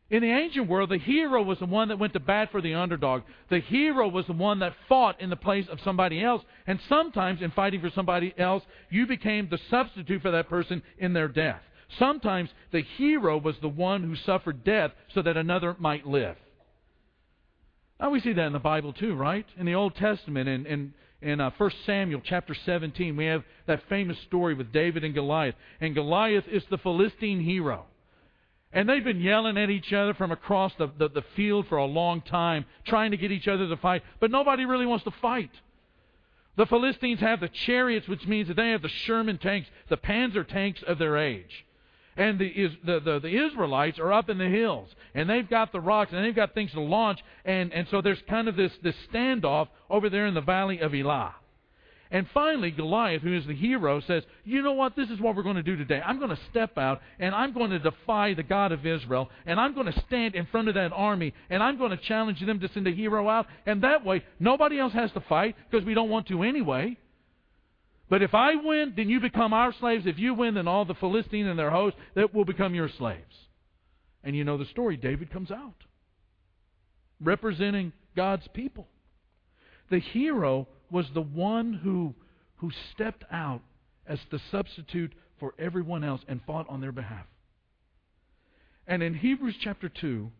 In 0.10 0.21
the 0.21 0.31
ancient 0.31 0.67
world, 0.67 0.89
the 0.89 0.97
hero 0.97 1.43
was 1.43 1.60
the 1.60 1.65
one 1.65 1.89
that 1.89 1.99
went 1.99 2.13
to 2.13 2.19
bat 2.19 2.49
for 2.51 2.62
the 2.62 2.73
underdog. 2.73 3.23
The 3.49 3.60
hero 3.60 4.07
was 4.07 4.25
the 4.25 4.33
one 4.33 4.60
that 4.60 4.73
fought 4.88 5.19
in 5.19 5.29
the 5.29 5.36
place 5.36 5.67
of 5.69 5.79
somebody 5.81 6.23
else. 6.23 6.41
And 6.65 6.79
sometimes, 6.88 7.41
in 7.41 7.51
fighting 7.51 7.81
for 7.81 7.89
somebody 7.89 8.33
else, 8.38 8.63
you 8.89 9.05
became 9.05 9.49
the 9.49 9.60
substitute 9.69 10.21
for 10.21 10.31
that 10.31 10.49
person 10.49 10.81
in 10.97 11.13
their 11.13 11.27
death. 11.27 11.62
Sometimes 11.99 12.49
the 12.71 12.83
hero 12.97 13.38
was 13.38 13.55
the 13.62 13.67
one 13.67 14.03
who 14.03 14.15
suffered 14.15 14.63
death 14.63 14.91
so 15.13 15.21
that 15.21 15.38
another 15.38 15.75
might 15.77 16.07
live. 16.07 16.38
Now 17.99 18.12
we 18.12 18.21
see 18.21 18.33
that 18.33 18.47
in 18.47 18.53
the 18.53 18.60
Bible 18.60 18.93
too, 18.93 19.13
right? 19.13 19.45
In 19.57 19.65
the 19.65 19.75
Old 19.75 19.95
Testament, 19.95 20.47
in, 20.47 20.65
in, 20.65 20.93
in 21.21 21.41
uh, 21.41 21.49
1 21.58 21.71
Samuel 21.86 22.21
chapter 22.23 22.56
17, 22.65 23.15
we 23.15 23.25
have 23.25 23.43
that 23.65 23.82
famous 23.89 24.17
story 24.27 24.53
with 24.53 24.71
David 24.71 25.03
and 25.03 25.13
Goliath. 25.13 25.56
And 25.82 25.95
Goliath 25.95 26.47
is 26.47 26.63
the 26.69 26.77
Philistine 26.77 27.41
hero. 27.41 27.86
And 28.71 28.88
they've 28.88 29.03
been 29.03 29.21
yelling 29.21 29.58
at 29.58 29.69
each 29.69 29.93
other 29.93 30.13
from 30.13 30.32
across 30.32 30.73
the, 30.77 30.91
the, 30.99 31.10
the 31.10 31.23
field 31.36 31.67
for 31.67 31.77
a 31.77 31.86
long 31.86 32.21
time, 32.21 32.65
trying 32.86 33.12
to 33.12 33.17
get 33.17 33.32
each 33.32 33.47
other 33.47 33.67
to 33.67 33.77
fight, 33.77 34.03
but 34.19 34.30
nobody 34.30 34.65
really 34.65 34.86
wants 34.86 35.06
to 35.06 35.12
fight. 35.21 35.51
The 36.58 36.65
Philistines 36.65 37.19
have 37.19 37.39
the 37.39 37.49
chariots, 37.49 38.08
which 38.08 38.25
means 38.27 38.47
that 38.47 38.56
they 38.56 38.69
have 38.69 38.82
the 38.82 38.89
Sherman 38.89 39.38
tanks, 39.38 39.69
the 39.89 39.97
Panzer 39.97 40.47
tanks 40.47 40.84
of 40.86 40.97
their 40.97 41.17
age. 41.17 41.65
And 42.17 42.39
the, 42.39 42.69
the, 42.84 42.99
the, 42.99 43.19
the 43.19 43.45
Israelites 43.45 43.99
are 43.99 44.12
up 44.12 44.30
in 44.30 44.39
the 44.39 44.49
hills, 44.49 44.89
and 45.13 45.30
they've 45.30 45.47
got 45.47 45.71
the 45.71 45.80
rocks, 45.80 46.12
and 46.12 46.25
they've 46.25 46.36
got 46.36 46.53
things 46.53 46.71
to 46.71 46.82
launch, 46.82 47.19
and, 47.45 47.71
and 47.71 47.88
so 47.89 48.01
there's 48.01 48.21
kind 48.27 48.47
of 48.47 48.56
this, 48.56 48.71
this 48.82 48.95
standoff 49.13 49.67
over 49.89 50.10
there 50.10 50.25
in 50.25 50.34
the 50.34 50.41
valley 50.41 50.80
of 50.80 50.95
Elah. 50.95 51.36
And 52.10 52.25
finally, 52.34 52.71
Goliath, 52.71 53.21
who 53.21 53.36
is 53.36 53.45
the 53.45 53.53
hero, 53.53 53.99
says, 53.99 54.23
You 54.45 54.62
know 54.62 54.73
what? 54.73 54.95
This 54.95 55.10
is 55.10 55.19
what 55.19 55.36
we're 55.36 55.43
going 55.43 55.58
to 55.58 55.63
do 55.63 55.75
today. 55.75 56.01
I'm 56.03 56.19
going 56.19 56.30
to 56.30 56.39
step 56.49 56.77
out 56.77 57.01
and 57.19 57.36
I'm 57.36 57.53
going 57.53 57.71
to 57.71 57.80
defy 57.80 58.34
the 58.34 58.43
God 58.43 58.71
of 58.71 58.86
Israel 58.86 59.30
and 59.45 59.60
I'm 59.60 59.73
going 59.73 59.91
to 59.91 60.03
stand 60.08 60.34
in 60.36 60.45
front 60.45 60.69
of 60.69 60.75
that 60.75 60.93
army 60.93 61.34
and 61.49 61.62
I'm 61.62 61.77
going 61.77 61.91
to 61.91 61.97
challenge 61.97 62.39
them 62.39 62.60
to 62.62 62.69
send 62.73 62.88
a 62.88 62.91
hero 62.91 63.27
out. 63.27 63.47
And 63.65 63.84
that 63.84 64.06
way, 64.06 64.23
nobody 64.39 64.80
else 64.80 64.93
has 64.93 65.12
to 65.13 65.21
fight 65.21 65.56
because 65.69 65.86
we 65.86 65.93
don't 65.93 66.10
want 66.10 66.27
to 66.27 66.43
anyway. 66.43 66.97
But 68.10 68.22
if 68.22 68.34
I 68.34 68.56
win, 68.56 68.93
then 68.96 69.10
you 69.10 69.20
become 69.20 69.54
our 69.54 69.74
slaves. 69.80 70.06
If 70.06 70.17
you 70.17 70.34
win, 70.34 70.54
then 70.54 70.67
all 70.67 70.86
the 70.86 70.93
Philistines 70.96 71.50
and 71.50 71.60
their 71.60 71.72
hosts 71.72 72.00
that 72.15 72.34
will 72.34 72.46
become 72.46 72.74
your 72.74 72.89
slaves. 72.98 73.36
And 74.24 74.36
you 74.36 74.43
know 74.43 74.58
the 74.58 74.65
story. 74.65 74.98
David 74.98 75.32
comes 75.32 75.52
out 75.52 75.76
representing 77.22 77.93
God's 78.15 78.48
people. 78.54 78.88
The 79.89 80.00
hero 80.00 80.67
was 80.91 81.06
the 81.13 81.22
one 81.22 81.74
who, 81.74 82.13
who 82.58 82.72
stepped 82.93 83.24
out 83.32 83.62
as 84.06 84.20
the 84.32 84.39
substitute 84.52 85.13
for 85.39 85.54
everyone 85.60 86.04
else 86.04 86.22
and 86.28 86.41
fought 86.46 86.67
on 86.70 86.82
their 86.82 86.91
behalf. 86.91 87.26
And 88.86 89.04
in 89.04 89.13
Hebrews 89.13 89.56
chapter 89.62 89.89
2, 89.89 90.32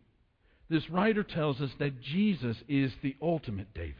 this 0.70 0.88
writer 0.90 1.22
tells 1.22 1.60
us 1.60 1.70
that 1.78 2.00
Jesus 2.00 2.56
is 2.68 2.92
the 3.02 3.16
ultimate 3.22 3.72
David. 3.74 3.94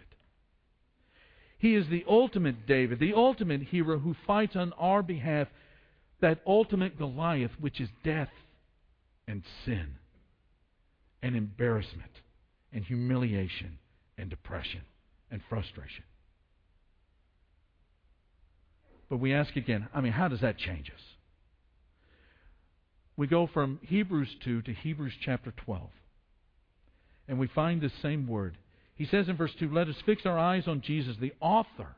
He 1.59 1.75
is 1.75 1.89
the 1.89 2.05
ultimate 2.09 2.67
David, 2.67 3.01
the 3.01 3.15
ultimate 3.15 3.63
hero 3.63 3.99
who 3.99 4.15
fights 4.27 4.55
on 4.55 4.73
our 4.75 5.03
behalf 5.03 5.49
that 6.21 6.41
ultimate 6.47 6.99
Goliath, 6.99 7.51
which 7.61 7.81
is 7.81 7.89
death 8.05 8.31
and 9.27 9.43
sin 9.65 9.97
and 11.23 11.37
embarrassment 11.37 12.11
and 12.73 12.85
humiliation 12.85 13.79
and 14.17 14.31
depression 14.31 14.83
and 15.31 15.41
frustration. 15.49 16.05
But 19.09 19.19
we 19.19 19.33
ask 19.33 19.57
again, 19.57 19.89
I 19.95 20.01
mean, 20.01 20.13
how 20.13 20.29
does 20.29 20.41
that 20.41 20.59
change 20.59 20.91
us? 20.91 21.03
We 23.17 23.27
go 23.27 23.49
from 23.53 23.81
Hebrews 23.83 24.29
2 24.45 24.63
to 24.63 24.73
Hebrews 24.73 25.15
chapter 25.25 25.53
12. 25.65 25.89
And 27.27 27.39
we 27.39 27.49
find 27.49 27.81
this 27.81 27.93
same 28.01 28.27
word. 28.27 28.57
He 28.99 29.07
says 29.07 29.29
in 29.29 29.37
verse 29.37 29.55
2, 29.59 29.73
Let 29.73 29.89
us 29.89 29.95
fix 30.05 30.27
our 30.27 30.39
eyes 30.39 30.67
on 30.67 30.81
Jesus, 30.81 31.17
the 31.21 31.33
author, 31.41 31.95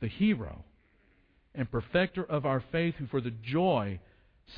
the 0.00 0.08
hero, 0.08 0.64
and 1.54 1.70
perfecter 1.70 2.24
of 2.24 2.46
our 2.46 2.64
faith, 2.72 2.94
who 2.98 3.06
for 3.06 3.20
the 3.20 3.30
joy 3.30 4.00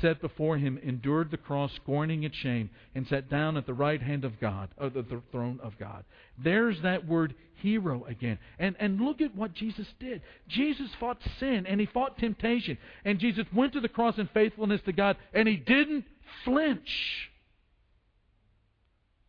set 0.00 0.20
before 0.20 0.56
him, 0.56 0.78
endured 0.82 1.30
the 1.30 1.36
cross, 1.36 1.72
scorning 1.76 2.22
its 2.22 2.36
shame, 2.36 2.70
and 2.94 3.06
sat 3.08 3.28
down 3.28 3.56
at 3.56 3.66
the 3.66 3.74
right 3.74 4.00
hand 4.00 4.24
of 4.24 4.38
God, 4.40 4.68
of 4.78 4.94
the, 4.94 5.02
the 5.02 5.22
throne 5.30 5.60
of 5.62 5.78
God. 5.78 6.04
There's 6.42 6.80
that 6.82 7.06
word 7.06 7.34
hero 7.56 8.04
again. 8.06 8.38
And, 8.58 8.76
and 8.78 9.00
look 9.00 9.20
at 9.20 9.34
what 9.34 9.52
Jesus 9.52 9.86
did. 9.98 10.22
Jesus 10.48 10.90
fought 11.00 11.18
sin 11.40 11.66
and 11.66 11.80
he 11.80 11.86
fought 11.86 12.18
temptation. 12.18 12.78
And 13.04 13.18
Jesus 13.18 13.46
went 13.54 13.72
to 13.72 13.80
the 13.80 13.88
cross 13.88 14.18
in 14.18 14.28
faithfulness 14.32 14.80
to 14.86 14.92
God 14.92 15.16
and 15.32 15.48
he 15.48 15.56
didn't 15.56 16.04
flinch. 16.44 17.30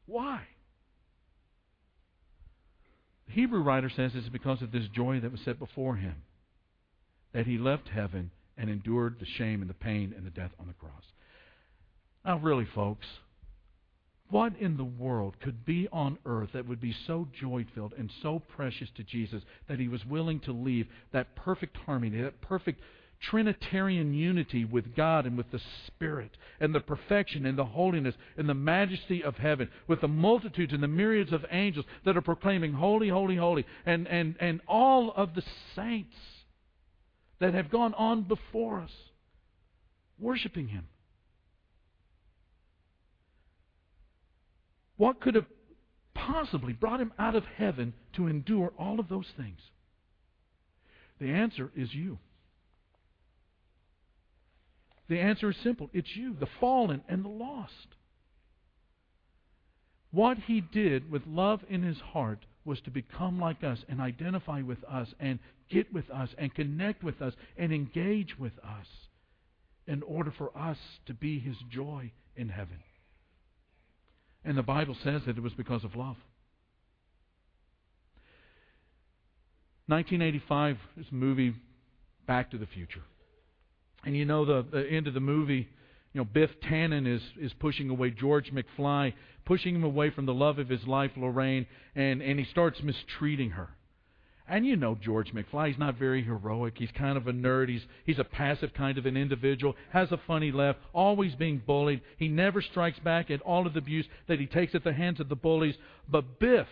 Why? 0.07 0.41
The 3.27 3.33
Hebrew 3.33 3.61
writer 3.61 3.91
says 3.95 4.13
it's 4.15 4.29
because 4.29 4.61
of 4.61 4.71
this 4.71 4.87
joy 4.87 5.19
that 5.19 5.31
was 5.31 5.41
set 5.41 5.59
before 5.59 5.97
him 5.97 6.15
that 7.33 7.45
he 7.45 7.57
left 7.57 7.89
heaven 7.89 8.31
and 8.57 8.69
endured 8.69 9.17
the 9.19 9.25
shame 9.25 9.61
and 9.61 9.69
the 9.69 9.75
pain 9.75 10.13
and 10.15 10.25
the 10.25 10.31
death 10.31 10.51
on 10.59 10.67
the 10.67 10.73
cross. 10.73 11.03
Now, 12.25 12.39
really, 12.39 12.65
folks, 12.73 13.05
what 14.29 14.53
in 14.59 14.77
the 14.77 14.83
world 14.83 15.35
could 15.41 15.65
be 15.65 15.87
on 15.91 16.17
earth 16.25 16.49
that 16.53 16.67
would 16.67 16.81
be 16.81 16.95
so 17.05 17.27
joy 17.39 17.65
filled 17.75 17.93
and 17.97 18.11
so 18.21 18.39
precious 18.39 18.89
to 18.95 19.03
Jesus 19.03 19.43
that 19.69 19.79
he 19.79 19.87
was 19.87 20.05
willing 20.05 20.39
to 20.41 20.51
leave 20.51 20.87
that 21.13 21.35
perfect 21.35 21.77
harmony, 21.85 22.21
that 22.21 22.41
perfect 22.41 22.81
Trinitarian 23.19 24.13
unity 24.13 24.63
with 24.63 24.95
God 24.95 25.25
and 25.25 25.37
with 25.37 25.49
the 25.51 25.61
Spirit, 25.87 26.37
and 26.59 26.73
the 26.73 26.79
perfection 26.79 27.45
and 27.45 27.57
the 27.57 27.65
holiness 27.65 28.15
and 28.37 28.47
the 28.47 28.53
majesty 28.53 29.23
of 29.23 29.35
heaven, 29.35 29.69
with 29.87 30.01
the 30.01 30.07
multitudes 30.07 30.73
and 30.73 30.83
the 30.83 30.87
myriads 30.87 31.33
of 31.33 31.45
angels 31.51 31.85
that 32.05 32.15
are 32.15 32.21
proclaiming, 32.21 32.73
Holy, 32.73 33.09
holy, 33.09 33.35
holy, 33.35 33.65
and, 33.85 34.07
and, 34.07 34.35
and 34.39 34.61
all 34.67 35.11
of 35.15 35.33
the 35.33 35.43
saints 35.75 36.15
that 37.39 37.53
have 37.53 37.69
gone 37.69 37.93
on 37.95 38.23
before 38.23 38.79
us, 38.79 38.91
worshiping 40.19 40.67
Him. 40.67 40.87
What 44.97 45.21
could 45.21 45.35
have 45.35 45.45
possibly 46.13 46.73
brought 46.73 46.99
him 46.99 47.13
out 47.17 47.35
of 47.35 47.45
heaven 47.45 47.93
to 48.13 48.27
endure 48.27 48.73
all 48.77 48.99
of 48.99 49.07
those 49.07 49.27
things? 49.37 49.59
The 51.19 51.29
answer 51.29 51.71
is 51.75 51.93
you. 51.93 52.17
The 55.09 55.19
answer 55.19 55.49
is 55.49 55.57
simple 55.63 55.89
it's 55.93 56.15
you, 56.15 56.35
the 56.39 56.47
fallen 56.59 57.01
and 57.07 57.23
the 57.23 57.29
lost. 57.29 57.95
What 60.11 60.37
he 60.37 60.61
did 60.61 61.11
with 61.11 61.27
love 61.27 61.61
in 61.69 61.83
his 61.83 61.99
heart 61.99 62.45
was 62.65 62.81
to 62.81 62.91
become 62.91 63.39
like 63.39 63.63
us 63.63 63.79
and 63.87 64.01
identify 64.01 64.61
with 64.61 64.83
us 64.83 65.07
and 65.19 65.39
get 65.69 65.93
with 65.93 66.09
us 66.09 66.29
and 66.37 66.53
connect 66.53 67.03
with 67.03 67.21
us 67.21 67.33
and 67.57 67.71
engage 67.71 68.37
with 68.37 68.53
us 68.63 68.87
in 69.85 70.03
order 70.03 70.33
for 70.37 70.57
us 70.57 70.77
to 71.05 71.13
be 71.13 71.39
his 71.39 71.55
joy 71.69 72.11
in 72.35 72.49
heaven. 72.49 72.79
And 74.43 74.57
the 74.57 74.63
Bible 74.63 74.97
says 75.03 75.21
that 75.25 75.37
it 75.37 75.43
was 75.43 75.53
because 75.53 75.83
of 75.83 75.95
love. 75.95 76.17
1985 79.87 80.77
is 80.97 81.05
movie 81.11 81.55
Back 82.25 82.51
to 82.51 82.57
the 82.57 82.65
Future. 82.65 83.03
And 84.03 84.15
you 84.15 84.25
know 84.25 84.45
the, 84.45 84.65
the 84.69 84.87
end 84.87 85.07
of 85.07 85.13
the 85.13 85.19
movie, 85.19 85.67
you 86.13 86.21
know, 86.21 86.25
Biff 86.25 86.51
Tannen 86.61 87.07
is, 87.07 87.21
is 87.39 87.53
pushing 87.59 87.89
away 87.89 88.11
George 88.11 88.51
McFly, 88.51 89.13
pushing 89.45 89.75
him 89.75 89.83
away 89.83 90.09
from 90.09 90.25
the 90.25 90.33
love 90.33 90.59
of 90.59 90.69
his 90.69 90.85
life, 90.87 91.11
Lorraine, 91.17 91.65
and, 91.95 92.21
and 92.21 92.39
he 92.39 92.45
starts 92.45 92.81
mistreating 92.81 93.51
her. 93.51 93.69
And 94.49 94.65
you 94.65 94.77
know 94.77 94.95
George 94.95 95.33
McFly, 95.33 95.67
he's 95.69 95.77
not 95.77 95.99
very 95.99 96.23
heroic. 96.23 96.75
He's 96.77 96.91
kind 96.97 97.17
of 97.17 97.27
a 97.27 97.33
nerd. 97.33 97.67
He's, 97.67 97.85
he's 98.05 98.19
a 98.19 98.23
passive 98.23 98.73
kind 98.73 98.97
of 98.97 99.05
an 99.05 99.17
individual, 99.17 99.75
has 99.91 100.11
a 100.11 100.19
funny 100.25 100.51
laugh, 100.53 100.77
always 100.93 101.35
being 101.35 101.61
bullied. 101.65 102.01
He 102.17 102.29
never 102.29 102.61
strikes 102.61 102.99
back 102.99 103.29
at 103.29 103.41
all 103.41 103.67
of 103.67 103.73
the 103.73 103.79
abuse 103.79 104.05
that 104.27 104.39
he 104.39 104.45
takes 104.45 104.73
at 104.73 104.85
the 104.85 104.93
hands 104.93 105.19
of 105.19 105.27
the 105.27 105.35
bullies. 105.35 105.75
But 106.09 106.39
Biff 106.39 106.67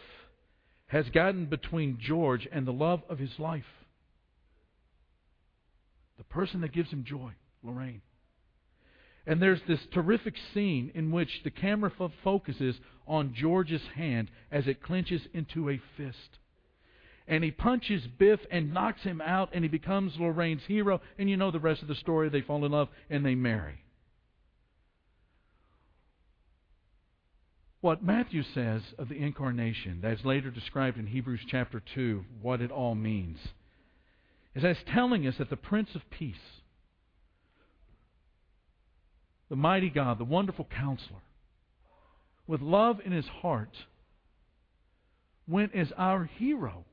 has 0.87 1.09
gotten 1.09 1.47
between 1.47 1.99
George 1.99 2.47
and 2.49 2.65
the 2.65 2.71
love 2.71 3.01
of 3.09 3.19
his 3.19 3.37
life. 3.37 3.65
Person 6.35 6.59
that 6.61 6.73
gives 6.73 6.89
him 6.89 7.05
joy, 7.05 7.31
Lorraine. 7.63 8.01
And 9.25 9.41
there's 9.41 9.61
this 9.69 9.79
terrific 9.93 10.33
scene 10.53 10.91
in 10.93 11.09
which 11.09 11.29
the 11.45 11.49
camera 11.49 11.89
focuses 12.25 12.75
on 13.07 13.33
George's 13.33 13.81
hand 13.95 14.29
as 14.51 14.67
it 14.67 14.83
clenches 14.83 15.21
into 15.33 15.69
a 15.69 15.79
fist. 15.95 16.39
And 17.25 17.41
he 17.41 17.51
punches 17.51 18.03
Biff 18.19 18.41
and 18.51 18.73
knocks 18.73 19.03
him 19.03 19.21
out, 19.21 19.51
and 19.53 19.63
he 19.63 19.69
becomes 19.69 20.19
Lorraine's 20.19 20.63
hero. 20.67 20.99
And 21.17 21.29
you 21.29 21.37
know 21.37 21.51
the 21.51 21.59
rest 21.59 21.81
of 21.81 21.87
the 21.87 21.95
story. 21.95 22.27
They 22.27 22.41
fall 22.41 22.65
in 22.65 22.71
love 22.73 22.89
and 23.09 23.25
they 23.25 23.35
marry. 23.35 23.85
What 27.79 28.03
Matthew 28.03 28.43
says 28.53 28.81
of 28.99 29.07
the 29.07 29.15
incarnation, 29.15 29.99
that's 30.01 30.25
later 30.25 30.51
described 30.51 30.97
in 30.97 31.07
Hebrews 31.07 31.45
chapter 31.47 31.81
2, 31.95 32.25
what 32.41 32.59
it 32.59 32.71
all 32.71 32.93
means, 32.93 33.37
is 34.55 34.63
as 34.63 34.77
telling 34.93 35.27
us 35.27 35.35
that 35.37 35.49
the 35.49 35.57
Prince 35.57 35.89
of 35.95 36.01
Peace, 36.09 36.35
the 39.49 39.55
mighty 39.55 39.89
God, 39.89 40.17
the 40.17 40.23
wonderful 40.23 40.65
counselor, 40.65 41.21
with 42.47 42.61
love 42.61 42.99
in 43.03 43.11
his 43.11 43.25
heart, 43.41 43.75
went 45.47 45.75
as 45.75 45.91
our 45.97 46.25
hero 46.25 46.85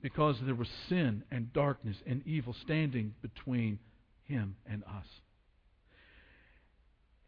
because 0.00 0.36
there 0.44 0.54
was 0.54 0.68
sin 0.88 1.24
and 1.30 1.52
darkness 1.52 1.96
and 2.06 2.24
evil 2.26 2.54
standing 2.62 3.14
between 3.20 3.78
him 4.24 4.56
and 4.70 4.84
us. 4.84 5.06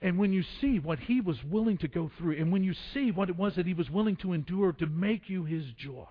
And 0.00 0.18
when 0.18 0.32
you 0.32 0.44
see 0.60 0.78
what 0.78 0.98
he 0.98 1.20
was 1.20 1.36
willing 1.44 1.76
to 1.78 1.88
go 1.88 2.10
through, 2.16 2.36
and 2.36 2.52
when 2.52 2.64
you 2.64 2.74
see 2.94 3.10
what 3.10 3.28
it 3.28 3.36
was 3.36 3.56
that 3.56 3.66
he 3.66 3.74
was 3.74 3.90
willing 3.90 4.16
to 4.16 4.32
endure 4.32 4.72
to 4.72 4.86
make 4.86 5.28
you 5.28 5.44
his 5.44 5.64
joy, 5.76 6.06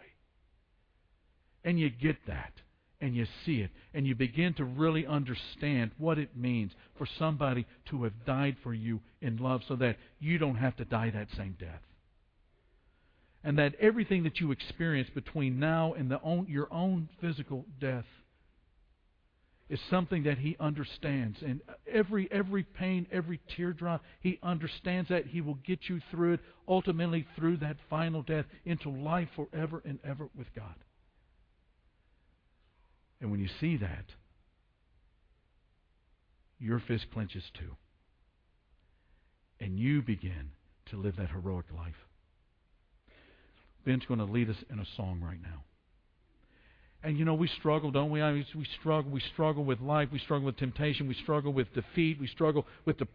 and 1.63 1.79
you 1.79 1.89
get 1.89 2.17
that, 2.27 2.53
and 3.01 3.15
you 3.15 3.25
see 3.45 3.61
it, 3.61 3.71
and 3.93 4.05
you 4.05 4.15
begin 4.15 4.53
to 4.55 4.63
really 4.63 5.05
understand 5.05 5.91
what 5.97 6.17
it 6.17 6.35
means 6.35 6.71
for 6.97 7.07
somebody 7.17 7.65
to 7.89 8.03
have 8.03 8.25
died 8.25 8.57
for 8.63 8.73
you 8.73 8.99
in 9.21 9.37
love 9.37 9.61
so 9.67 9.75
that 9.75 9.97
you 10.19 10.37
don't 10.37 10.57
have 10.57 10.75
to 10.77 10.85
die 10.85 11.09
that 11.09 11.27
same 11.35 11.55
death 11.59 11.81
and 13.43 13.57
that 13.57 13.75
everything 13.79 14.23
that 14.23 14.39
you 14.39 14.51
experience 14.51 15.09
between 15.13 15.59
now 15.59 15.93
and 15.93 16.13
own, 16.23 16.45
your 16.49 16.71
own 16.71 17.07
physical 17.21 17.65
death 17.79 18.05
is 19.69 19.79
something 19.89 20.23
that 20.23 20.39
he 20.39 20.57
understands. 20.59 21.37
And 21.45 21.61
every 21.91 22.27
every 22.31 22.63
pain, 22.63 23.07
every 23.11 23.39
teardrop, 23.55 24.03
he 24.19 24.39
understands 24.43 25.09
that. 25.09 25.27
He 25.27 25.41
will 25.41 25.59
get 25.65 25.79
you 25.87 26.01
through 26.11 26.33
it, 26.33 26.39
ultimately 26.67 27.27
through 27.37 27.57
that 27.57 27.77
final 27.89 28.23
death, 28.23 28.45
into 28.65 28.89
life 28.89 29.29
forever 29.35 29.81
and 29.85 29.99
ever 30.03 30.27
with 30.35 30.47
God. 30.55 30.75
And 33.21 33.31
when 33.31 33.39
you 33.39 33.49
see 33.59 33.77
that, 33.77 34.05
your 36.59 36.79
fist 36.79 37.07
clenches 37.13 37.43
too. 37.57 37.75
And 39.59 39.77
you 39.77 40.01
begin 40.01 40.51
to 40.89 40.97
live 40.97 41.17
that 41.17 41.29
heroic 41.29 41.65
life. 41.75 41.95
Ben's 43.85 44.05
going 44.05 44.19
to 44.19 44.25
lead 44.25 44.49
us 44.49 44.55
in 44.71 44.79
a 44.79 44.85
song 44.95 45.21
right 45.23 45.41
now. 45.41 45.63
And 47.03 47.17
you 47.17 47.23
know, 47.23 47.33
we 47.33 47.47
struggle, 47.47 47.91
don't 47.91 48.11
we? 48.11 48.21
I 48.21 48.33
mean, 48.33 48.45
we 48.55 48.67
struggle. 48.79 49.09
We 49.09 49.21
struggle 49.33 49.63
with 49.63 49.79
life. 49.79 50.09
We 50.11 50.19
struggle 50.19 50.45
with 50.45 50.57
temptation. 50.57 51.07
We 51.07 51.13
struggle 51.13 51.53
with 51.53 51.73
defeat. 51.73 52.19
We 52.19 52.27
struggle 52.27 52.65
with 52.85 52.97
the 52.97 53.07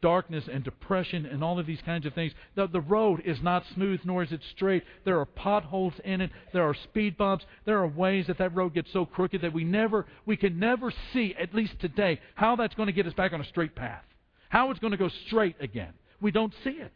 darkness 0.00 0.44
and 0.52 0.64
depression 0.64 1.26
and 1.26 1.42
all 1.42 1.58
of 1.58 1.66
these 1.66 1.80
kinds 1.84 2.06
of 2.06 2.14
things. 2.14 2.32
The, 2.54 2.66
the 2.66 2.80
road 2.80 3.22
is 3.24 3.38
not 3.42 3.64
smooth 3.74 4.00
nor 4.04 4.22
is 4.22 4.32
it 4.32 4.40
straight. 4.54 4.84
There 5.04 5.18
are 5.18 5.26
potholes 5.26 5.94
in 6.04 6.20
it. 6.20 6.30
There 6.52 6.68
are 6.68 6.74
speed 6.74 7.16
bumps. 7.16 7.44
There 7.64 7.78
are 7.78 7.86
ways 7.86 8.26
that 8.28 8.38
that 8.38 8.54
road 8.54 8.74
gets 8.74 8.92
so 8.92 9.04
crooked 9.04 9.42
that 9.42 9.52
we 9.52 9.64
never, 9.64 10.06
we 10.26 10.36
can 10.36 10.58
never 10.58 10.92
see, 11.12 11.34
at 11.38 11.54
least 11.54 11.78
today, 11.80 12.20
how 12.34 12.56
that's 12.56 12.74
going 12.74 12.88
to 12.88 12.92
get 12.92 13.06
us 13.06 13.14
back 13.14 13.32
on 13.32 13.40
a 13.40 13.46
straight 13.46 13.74
path. 13.74 14.04
How 14.48 14.70
it's 14.70 14.80
going 14.80 14.92
to 14.92 14.96
go 14.96 15.10
straight 15.26 15.56
again. 15.60 15.92
We 16.20 16.30
don't 16.30 16.54
see 16.64 16.70
it. 16.70 16.92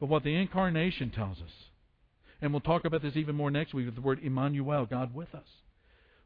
But 0.00 0.08
what 0.08 0.24
the 0.24 0.34
incarnation 0.34 1.10
tells 1.10 1.38
us 1.38 1.52
and 2.42 2.52
we'll 2.52 2.60
talk 2.60 2.84
about 2.84 3.02
this 3.02 3.16
even 3.16 3.36
more 3.36 3.52
next 3.52 3.72
week 3.72 3.86
with 3.86 3.94
the 3.94 4.00
word 4.00 4.18
Emmanuel, 4.22 4.84
God 4.84 5.14
with 5.14 5.32
us. 5.32 5.46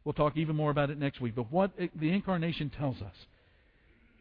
We'll 0.03 0.15
talk 0.15 0.37
even 0.37 0.57
more 0.57 0.71
about 0.71 0.89
it 0.89 0.99
next 0.99 1.21
week. 1.21 1.35
But 1.37 1.53
what 1.53 1.73
the 1.77 2.11
incarnation 2.11 2.71
tells 2.71 3.03
us 3.03 3.13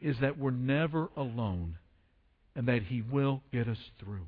is 0.01 0.17
that 0.21 0.37
we're 0.37 0.51
never 0.51 1.09
alone 1.15 1.77
and 2.55 2.67
that 2.67 2.83
He 2.83 3.01
will 3.01 3.41
get 3.51 3.67
us 3.67 3.77
through 3.99 4.27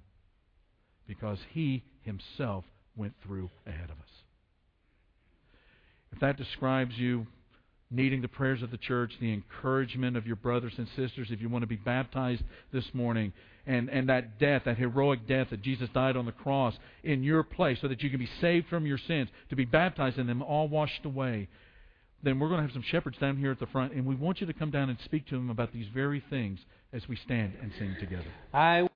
because 1.08 1.40
He 1.52 1.84
Himself 2.02 2.66
went 2.96 3.14
through 3.26 3.50
ahead 3.66 3.90
of 3.90 4.00
us. 4.00 4.12
If 6.12 6.20
that 6.20 6.38
describes 6.38 6.98
you, 6.98 7.28
needing 7.90 8.22
the 8.22 8.28
prayers 8.28 8.62
of 8.62 8.72
the 8.72 8.78
church, 8.78 9.14
the 9.22 9.32
encouragement 9.32 10.18
of 10.18 10.28
your 10.28 10.36
brothers 10.36 10.74
and 10.78 10.88
sisters, 10.96 11.28
if 11.30 11.42
you 11.42 11.48
want 11.50 11.64
to 11.64 11.68
be 11.68 11.78
baptized 11.78 12.44
this 12.74 12.86
morning, 12.94 13.32
and, 13.66 13.90
and 13.90 14.10
that 14.10 14.40
death, 14.40 14.64
that 14.66 14.78
heroic 14.78 15.28
death 15.28 15.48
that 15.50 15.62
Jesus 15.62 15.90
died 15.94 16.18
on 16.18 16.26
the 16.26 16.32
cross 16.32 16.74
in 17.04 17.24
your 17.24 17.44
place 17.44 17.78
so 17.82 17.88
that 17.88 18.02
you 18.02 18.10
can 18.10 18.20
be 18.20 18.30
saved 18.42 18.68
from 18.68 18.86
your 18.86 18.98
sins, 18.98 19.30
to 19.50 19.56
be 19.56 19.66
baptized 19.66 20.18
in 20.18 20.28
them, 20.28 20.42
all 20.42 20.68
washed 20.68 21.06
away, 21.06 21.48
then 22.24 22.40
we're 22.40 22.50
going 22.50 22.60
to 22.60 22.66
have 22.66 22.74
some 22.74 22.84
shepherds 22.84 23.18
down 23.20 23.38
here 23.38 23.52
at 23.52 23.60
the 23.60 23.68
front, 23.68 23.94
and 23.94 24.06
we 24.06 24.16
want 24.16 24.42
you 24.42 24.48
to 24.48 24.54
come 24.54 24.72
down 24.72 24.90
and 24.90 24.98
speak 25.06 25.28
to 25.28 25.36
them 25.36 25.50
about 25.50 25.72
these 25.72 25.88
very 25.94 26.24
things 26.30 26.60
as 26.94 27.08
we 27.08 27.16
stand 27.16 27.54
and 27.62 27.72
sing 27.78 27.96
together. 28.00 28.26
I 28.54 28.87